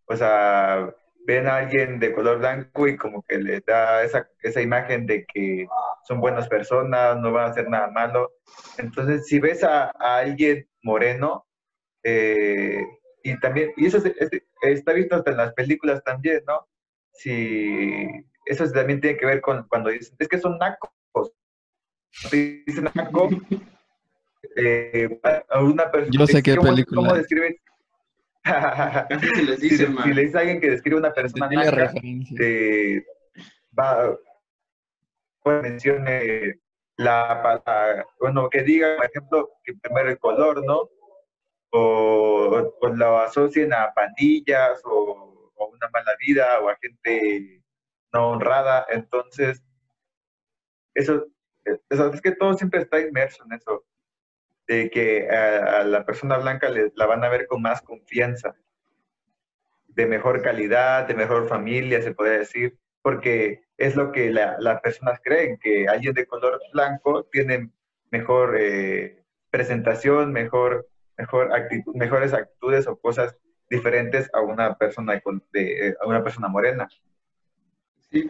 O 0.05 0.15
sea, 0.15 0.93
ven 1.25 1.47
a 1.47 1.57
alguien 1.57 1.99
de 1.99 2.13
color 2.13 2.39
blanco 2.39 2.87
y 2.87 2.97
como 2.97 3.23
que 3.23 3.37
les 3.37 3.65
da 3.65 4.03
esa, 4.03 4.27
esa 4.41 4.61
imagen 4.61 5.05
de 5.05 5.25
que 5.25 5.67
son 6.07 6.21
buenas 6.21 6.47
personas, 6.47 7.17
no 7.17 7.31
van 7.31 7.45
a 7.45 7.49
hacer 7.49 7.69
nada 7.69 7.91
malo. 7.91 8.31
Entonces, 8.77 9.27
si 9.27 9.39
ves 9.39 9.63
a, 9.63 9.91
alguien 9.99 10.67
moreno, 10.81 11.45
eh, 12.03 12.83
y 13.23 13.39
también, 13.39 13.71
y 13.77 13.85
eso 13.85 14.01
está 14.61 14.93
visto 14.93 15.15
hasta 15.15 15.31
en 15.31 15.37
las 15.37 15.53
películas 15.53 16.03
también, 16.03 16.43
¿no? 16.47 16.67
Si 17.13 18.05
eso 18.45 18.69
también 18.71 19.01
tiene 19.01 19.17
que 19.17 19.25
ver 19.25 19.41
con 19.41 19.67
cuando 19.67 19.89
dicen, 19.89 20.15
es 20.19 20.27
que 20.27 20.39
son 20.39 20.57
nacos. 20.57 21.33
Dicen 22.31 22.89
naco, 22.95 23.29
eh, 24.55 25.19
a 25.49 25.61
una 25.61 25.91
persona. 25.91 26.17
Yo 26.17 26.27
sé 26.27 26.41
qué 26.41 26.55
película. 26.55 27.01
¿Cómo 27.01 27.13
describes 27.13 27.57
si, 29.59 30.13
le 30.13 30.21
dice 30.21 30.37
a 30.37 30.41
alguien 30.41 30.61
que 30.61 30.71
describe 30.71 30.97
una 30.97 31.13
persona 31.13 31.49
naca, 31.49 31.93
eh, 32.39 33.03
va, 33.77 34.17
pues 35.43 35.61
mencione 35.61 36.59
la, 36.97 38.03
bueno, 38.19 38.49
que 38.49 38.63
diga, 38.63 38.95
por 38.95 39.05
ejemplo, 39.05 39.49
que 39.63 39.73
primero 39.73 40.09
el 40.09 40.19
color, 40.19 40.65
¿no? 40.65 40.89
O, 41.71 42.73
o 42.81 42.87
lo 42.89 43.19
asocien 43.19 43.73
a 43.73 43.93
pandillas 43.93 44.81
o, 44.85 45.51
o, 45.55 45.65
una 45.67 45.89
mala 45.89 46.11
vida 46.19 46.59
o 46.61 46.69
a 46.69 46.77
gente 46.81 47.63
no 48.13 48.31
honrada. 48.31 48.85
Entonces, 48.89 49.63
eso, 50.95 51.27
eso 51.89 52.13
es 52.13 52.21
que 52.21 52.31
todo 52.31 52.53
siempre 52.55 52.81
está 52.81 52.99
inmerso 52.99 53.43
en 53.45 53.53
eso 53.53 53.85
de 54.67 54.89
que 54.91 55.27
a, 55.29 55.83
la 55.83 56.05
persona 56.05 56.37
blanca 56.37 56.69
le, 56.69 56.91
la 56.95 57.07
van 57.07 57.23
a 57.23 57.29
ver 57.29 57.47
con 57.47 57.61
más 57.61 57.81
confianza, 57.81 58.55
de 59.87 60.05
mejor 60.05 60.41
calidad, 60.41 61.07
de 61.07 61.15
mejor 61.15 61.47
familia, 61.47 62.01
se 62.01 62.13
podría 62.13 62.39
decir, 62.39 62.77
porque 63.01 63.63
es 63.77 63.95
lo 63.95 64.11
que 64.11 64.29
las 64.29 64.81
personas 64.81 65.19
creen, 65.23 65.57
que 65.57 65.87
alguien 65.87 66.13
de 66.13 66.27
color 66.27 66.61
blanco 66.71 67.23
tiene 67.25 67.71
mejor 68.11 68.55
eh, 68.59 69.23
presentación, 69.49 70.31
mejor, 70.31 70.87
mejor 71.19 71.53
actitud, 71.53 71.93
mejores 71.95 72.33
actitudes 72.33 72.87
o 72.87 72.97
cosas 72.97 73.35
diferentes 73.69 74.29
a 74.33 74.41
una 74.41 74.75
persona 74.75 75.21
de, 75.53 75.95
a 76.01 76.07
una 76.07 76.23
persona 76.23 76.47
morena. 76.47 76.87
Sí, 78.09 78.29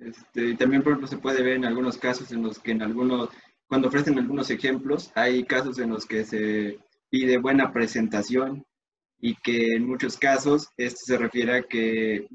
este, 0.00 0.54
también 0.56 0.82
por 0.82 0.92
ejemplo 0.92 1.06
se 1.06 1.18
puede 1.18 1.42
ver 1.42 1.54
en 1.54 1.64
algunos 1.64 1.96
casos 1.96 2.30
en 2.32 2.42
los 2.42 2.58
que 2.58 2.72
en 2.72 2.82
algunos 2.82 3.30
cuando 3.68 3.88
ofrecen 3.88 4.18
algunos 4.18 4.50
ejemplos, 4.50 5.10
hay 5.14 5.44
casos 5.44 5.78
en 5.78 5.90
los 5.90 6.04
que 6.06 6.24
se 6.24 6.78
pide 7.10 7.38
buena 7.38 7.72
presentación 7.72 8.64
y 9.18 9.34
que 9.36 9.74
en 9.76 9.86
muchos 9.86 10.16
casos 10.18 10.68
esto 10.76 11.00
se 11.04 11.18
refiere 11.18 11.56
a 11.56 11.62
que 11.62 12.28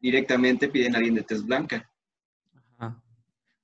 directamente 0.00 0.68
piden 0.68 0.94
a 0.94 0.98
alguien 0.98 1.14
de 1.14 1.22
tez 1.22 1.42
blanca. 1.44 1.88
Ajá. 2.76 3.02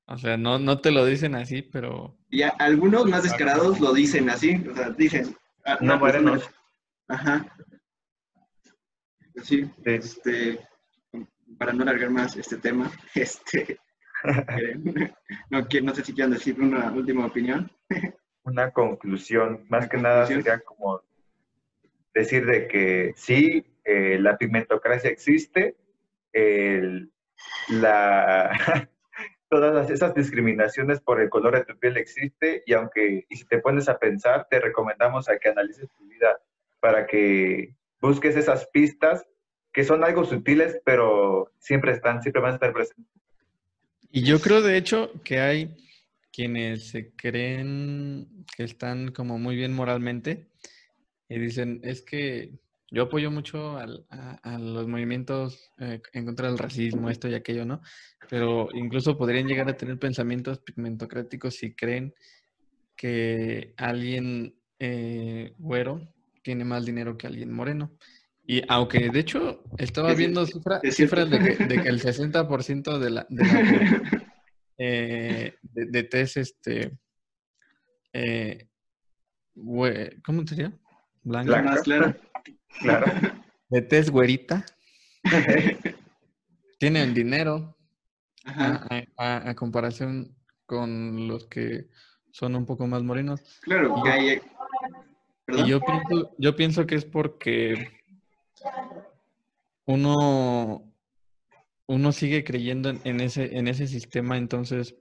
O 0.07 0.16
sea, 0.16 0.37
no, 0.37 0.59
no 0.59 0.81
te 0.81 0.91
lo 0.91 1.05
dicen 1.05 1.35
así, 1.35 1.61
pero... 1.62 2.16
Y 2.31 2.43
a- 2.43 2.55
algunos 2.59 3.05
más 3.07 3.22
descarados 3.24 3.81
lo 3.81 3.93
dicen 3.93 4.31
así, 4.31 4.55
o 4.70 4.74
sea, 4.74 4.91
dicen... 4.91 5.37
ah, 5.65 5.79
No 5.81 5.99
persona- 5.99 5.99
morenos. 5.99 6.51
Ajá. 7.09 7.47
Pues 9.35 9.47
sí, 9.47 9.65
Sí. 9.65 9.71
este, 9.85 10.61
para 11.59 11.73
no 11.73 11.83
alargar 11.83 12.11
más 12.11 12.37
este 12.37 12.57
tema, 12.57 12.91
este, 13.15 13.79
no, 15.51 15.67
no 15.83 15.95
sé 15.95 16.05
si 16.05 16.13
quieran 16.13 16.33
decir 16.33 16.61
una 16.61 16.91
última 16.93 17.27
opinión. 17.27 17.71
Una 18.43 18.71
conclusión, 18.71 19.67
más 19.69 19.83
Una 19.83 19.89
que 19.89 19.97
nada 19.99 20.27
sería 20.27 20.61
como 20.61 21.03
decir 22.15 22.45
de 22.47 22.67
que 22.69 23.13
sí, 23.17 23.65
eh, 23.85 24.19
la 24.21 24.37
pigmentocracia 24.37 25.11
existe, 25.11 25.77
el- 26.33 27.13
la, 27.69 28.51
todas 29.51 29.91
esas 29.91 30.15
discriminaciones 30.15 31.01
por 31.01 31.21
el 31.21 31.29
color 31.29 31.57
de 31.57 31.65
tu 31.65 31.79
piel 31.79 31.97
existe 31.97 32.63
y 32.65 32.73
aunque, 32.73 33.27
y 33.29 33.37
si 33.37 33.45
te 33.45 33.59
pones 33.59 33.89
a 33.89 33.99
pensar, 33.99 34.47
te 34.49 34.61
recomendamos 34.61 35.29
a 35.29 35.39
que 35.39 35.49
analices 35.49 35.89
tu 35.99 36.07
vida 36.07 36.41
para 36.79 37.07
que 37.07 37.75
busques 38.01 38.37
esas 38.37 38.67
pistas 38.69 39.27
que 39.73 39.85
son 39.85 40.05
algo 40.05 40.25
sutiles, 40.25 40.81
pero 40.85 41.53
siempre 41.59 41.93
están, 41.93 42.23
siempre 42.23 42.41
van 42.41 42.53
a 42.53 42.55
estar 42.55 42.73
presentes. 42.73 43.13
Y 44.11 44.23
yo 44.23 44.41
creo, 44.41 44.63
de 44.63 44.77
hecho, 44.77 45.13
que 45.25 45.41
hay 45.41 45.77
quienes 46.33 46.91
se 46.91 47.11
creen 47.11 48.47
que 48.57 48.65
están 48.65 49.11
como 49.11 49.39
muy 49.39 49.57
bien 49.57 49.73
moralmente 49.73 50.47
y 51.29 51.39
dicen, 51.39 51.81
es 51.83 52.03
que 52.03 52.53
yo 52.91 53.05
apoyo 53.05 53.30
mucho 53.30 53.76
al- 53.78 54.05
a, 54.11 54.32
a 54.55 54.59
los 54.59 54.86
movimientos 54.88 55.70
eh, 55.78 56.01
en 56.12 56.24
contra 56.26 56.49
del 56.49 56.59
racismo, 56.59 57.09
esto 57.11 57.28
y 57.28 57.34
aquello, 57.34 57.64
¿no? 57.64 57.80
Pero 58.28 58.68
incluso 58.74 59.16
podrían 59.16 59.47
llegar 59.47 59.68
a 59.68 59.76
tener 59.76 59.99
pensamientos 59.99 60.59
pigmentocráticos 60.61 61.55
si 61.57 61.74
creen 61.74 62.14
que 62.97 63.74
alguien 63.76 64.57
eh, 64.78 65.55
güero 65.59 66.12
tiene 66.43 66.64
más 66.64 66.84
dinero 66.84 67.16
que 67.16 67.26
alguien 67.26 67.53
moreno. 67.53 67.97
Y 68.47 68.62
aunque 68.68 69.11
de 69.11 69.20
hecho 69.20 69.62
estaba 69.78 70.12
viendo 70.14 70.45
cifra- 70.47 70.80
cifras 70.91 71.30
de 71.30 71.38
que, 71.38 71.64
de 71.66 71.82
que 71.82 71.88
el 71.88 72.01
60% 72.03 72.99
de 72.99 73.11
la, 73.11 73.26
de, 73.28 73.45
la- 73.45 74.03
eh, 74.78 75.55
de, 75.62 75.86
de 75.86 76.03
tez, 76.05 76.36
este, 76.36 76.99
eh, 78.12 78.68
¿cómo 80.24 80.47
sería? 80.47 80.72
Blanca. 81.22 81.53
Blanca. 81.53 81.70
Más 81.70 81.82
claro. 81.82 82.14
Claro. 82.79 83.07
De 83.68 83.83
tez 83.83 84.11
güerita. 84.11 84.64
Tienen 86.79 87.12
dinero 87.14 87.77
Ajá. 88.45 88.87
a, 88.91 89.03
a- 89.37 89.51
a 89.51 89.55
comparación 89.55 90.35
con 90.66 91.29
los 91.29 91.47
que 91.47 91.89
son 92.33 92.55
un 92.57 92.64
poco 92.66 92.87
más 92.87 93.03
morenos. 93.03 93.41
Claro, 93.62 93.95
Y 93.99 94.07
yo- 94.07 94.12
hay... 94.12 94.41
¿Perdón? 95.45 95.66
Y 95.66 95.68
yo 95.71 95.81
pienso, 95.81 96.35
yo 96.39 96.57
pienso 96.57 96.87
que 96.87 96.95
es 96.95 97.05
porque 97.05 97.89
uno, 99.87 100.93
uno 101.87 102.12
sigue 102.12 102.45
creyendo 102.45 102.91
en, 102.91 103.01
en 103.05 103.21
ese, 103.21 103.57
en 103.57 103.68
ese 103.68 103.87
sistema, 103.87 104.37
entonces 104.37 104.95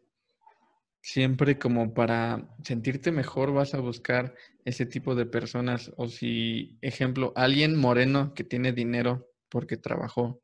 siempre 1.01 1.57
como 1.57 1.93
para 1.93 2.49
sentirte 2.63 3.11
mejor 3.11 3.53
vas 3.53 3.73
a 3.73 3.79
buscar 3.79 4.35
ese 4.65 4.85
tipo 4.85 5.15
de 5.15 5.25
personas. 5.25 5.91
O 5.97 6.07
si, 6.07 6.77
ejemplo, 6.81 7.33
alguien 7.35 7.75
moreno 7.75 8.33
que 8.33 8.43
tiene 8.43 8.73
dinero 8.73 9.31
porque 9.49 9.77
trabajó, 9.77 10.41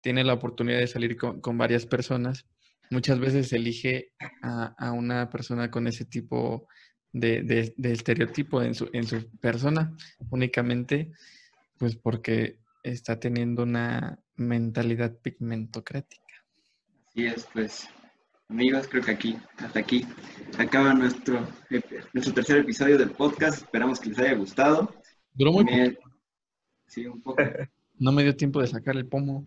tiene 0.00 0.24
la 0.24 0.34
oportunidad 0.34 0.78
de 0.78 0.86
salir 0.86 1.16
con, 1.16 1.40
con 1.40 1.58
varias 1.58 1.86
personas, 1.86 2.46
muchas 2.90 3.18
veces 3.18 3.52
elige 3.52 4.12
a, 4.42 4.74
a 4.78 4.92
una 4.92 5.28
persona 5.30 5.70
con 5.70 5.86
ese 5.86 6.04
tipo 6.04 6.66
de, 7.12 7.42
de- 7.42 7.74
de 7.76 7.92
estereotipo 7.92 8.62
en 8.62 8.74
su, 8.74 8.88
en 8.92 9.06
su 9.06 9.28
persona, 9.38 9.94
únicamente 10.30 11.12
pues 11.78 11.96
porque 11.96 12.58
está 12.82 13.18
teniendo 13.18 13.64
una 13.64 14.18
mentalidad 14.36 15.16
pigmentocrática. 15.20 16.22
Así 17.08 17.26
es, 17.26 17.46
pues, 17.52 17.88
amigos, 18.52 18.86
creo 18.86 19.02
que 19.02 19.12
aquí, 19.12 19.38
hasta 19.56 19.78
aquí, 19.80 20.06
acaba 20.58 20.92
nuestro, 20.92 21.40
nuestro 22.12 22.34
tercer 22.34 22.58
episodio 22.58 22.98
del 22.98 23.10
podcast. 23.10 23.62
Esperamos 23.62 23.98
que 23.98 24.10
les 24.10 24.18
haya 24.18 24.34
gustado. 24.34 24.94
Duró 25.32 25.52
muy 25.52 25.64
poco, 25.64 26.10
Sí, 26.86 27.06
un 27.06 27.22
poco. 27.22 27.42
no 27.98 28.12
me 28.12 28.22
dio 28.22 28.36
tiempo 28.36 28.60
de 28.60 28.66
sacar 28.66 28.94
el 28.96 29.06
pomo. 29.06 29.46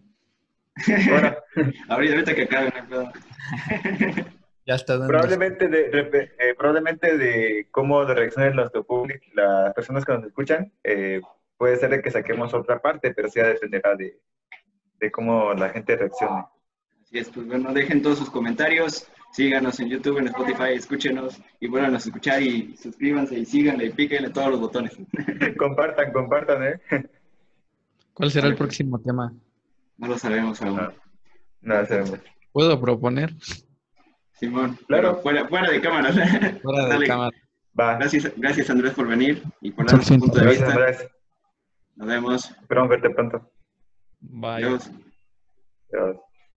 Ahora, 1.12 1.38
ahorita, 1.88 2.14
ahorita 2.16 2.36
que 2.36 2.44
acabe, 2.44 2.70
no 2.72 2.76
hay 2.78 2.88
pedo. 2.88 4.26
Ya 4.66 4.74
está 4.74 4.94
dando. 4.94 5.08
Probablemente 5.10 5.68
de, 5.68 5.90
de- 5.90 6.32
eh, 6.40 6.56
probablemente 6.58 7.16
de 7.16 7.68
cómo 7.70 8.04
reaccionen 8.06 8.56
público, 8.88 9.24
las 9.36 9.72
personas 9.76 10.04
que 10.04 10.14
nos 10.14 10.26
escuchan, 10.26 10.74
eh, 10.84 11.22
puede 11.58 11.78
ser 11.78 11.92
de 11.92 12.02
que 12.02 12.10
saquemos 12.10 12.56
otra 12.56 12.82
parte, 12.82 13.14
pero 13.14 13.30
sí 13.30 13.40
ya 13.40 13.50
dependerá 13.50 13.96
de, 13.96 14.20
de 15.00 15.12
cómo 15.12 15.54
la 15.54 15.70
gente 15.70 15.96
reaccione. 15.96 16.46
Es, 17.20 17.30
pues 17.30 17.48
bueno, 17.48 17.72
dejen 17.74 18.02
todos 18.02 18.18
sus 18.20 18.30
comentarios, 18.30 19.08
síganos 19.32 19.80
en 19.80 19.90
YouTube, 19.90 20.18
en 20.18 20.28
Spotify, 20.28 20.74
escúchenos 20.74 21.40
y 21.62 21.68
vuelvan 21.68 21.94
a 21.96 21.98
escuchar 21.98 22.42
y 22.42 22.76
suscríbanse 22.78 23.40
y 23.40 23.46
síganle 23.46 23.86
y 23.86 23.90
píquenle 23.92 24.30
todos 24.32 24.50
los 24.52 24.60
botones. 24.60 24.98
compartan, 25.58 26.12
compartan, 26.12 26.64
¿eh? 26.64 26.80
¿Cuál 28.14 28.32
será 28.32 28.48
el 28.48 28.56
próximo 28.56 29.00
tema? 29.00 29.34
No 29.98 30.08
lo 30.08 30.18
sabemos 30.18 30.62
aún. 30.62 30.76
No, 30.76 30.92
no 31.62 31.86
sabemos. 31.86 32.20
¿Puedo 32.52 32.80
proponer? 32.82 33.34
Simón, 34.34 34.78
Claro. 34.88 35.22
fuera, 35.22 35.48
fuera 35.48 35.72
de 35.72 35.80
cámara. 35.82 36.12
Fuera 36.62 36.84
de 36.84 36.90
Dale. 36.90 37.08
cámara. 37.08 37.38
Va. 37.80 37.96
Gracias, 37.98 38.32
gracias 38.38 38.70
Andrés 38.70 38.94
por 38.94 39.08
venir 39.08 39.42
y 39.62 39.72
por 39.72 39.86
darnos 39.86 40.06
tu 40.08 40.20
punto 40.20 40.38
de 40.40 40.44
Gracias, 40.46 40.66
vista. 40.68 40.80
Andrés. 40.82 41.10
Nos 41.96 42.08
vemos. 42.08 42.52
Esperamos 42.52 42.90
verte 42.90 43.10
pronto. 43.12 43.52
Bye. 44.20 44.50
Adiós. 44.66 44.92
Adiós. 45.94 46.18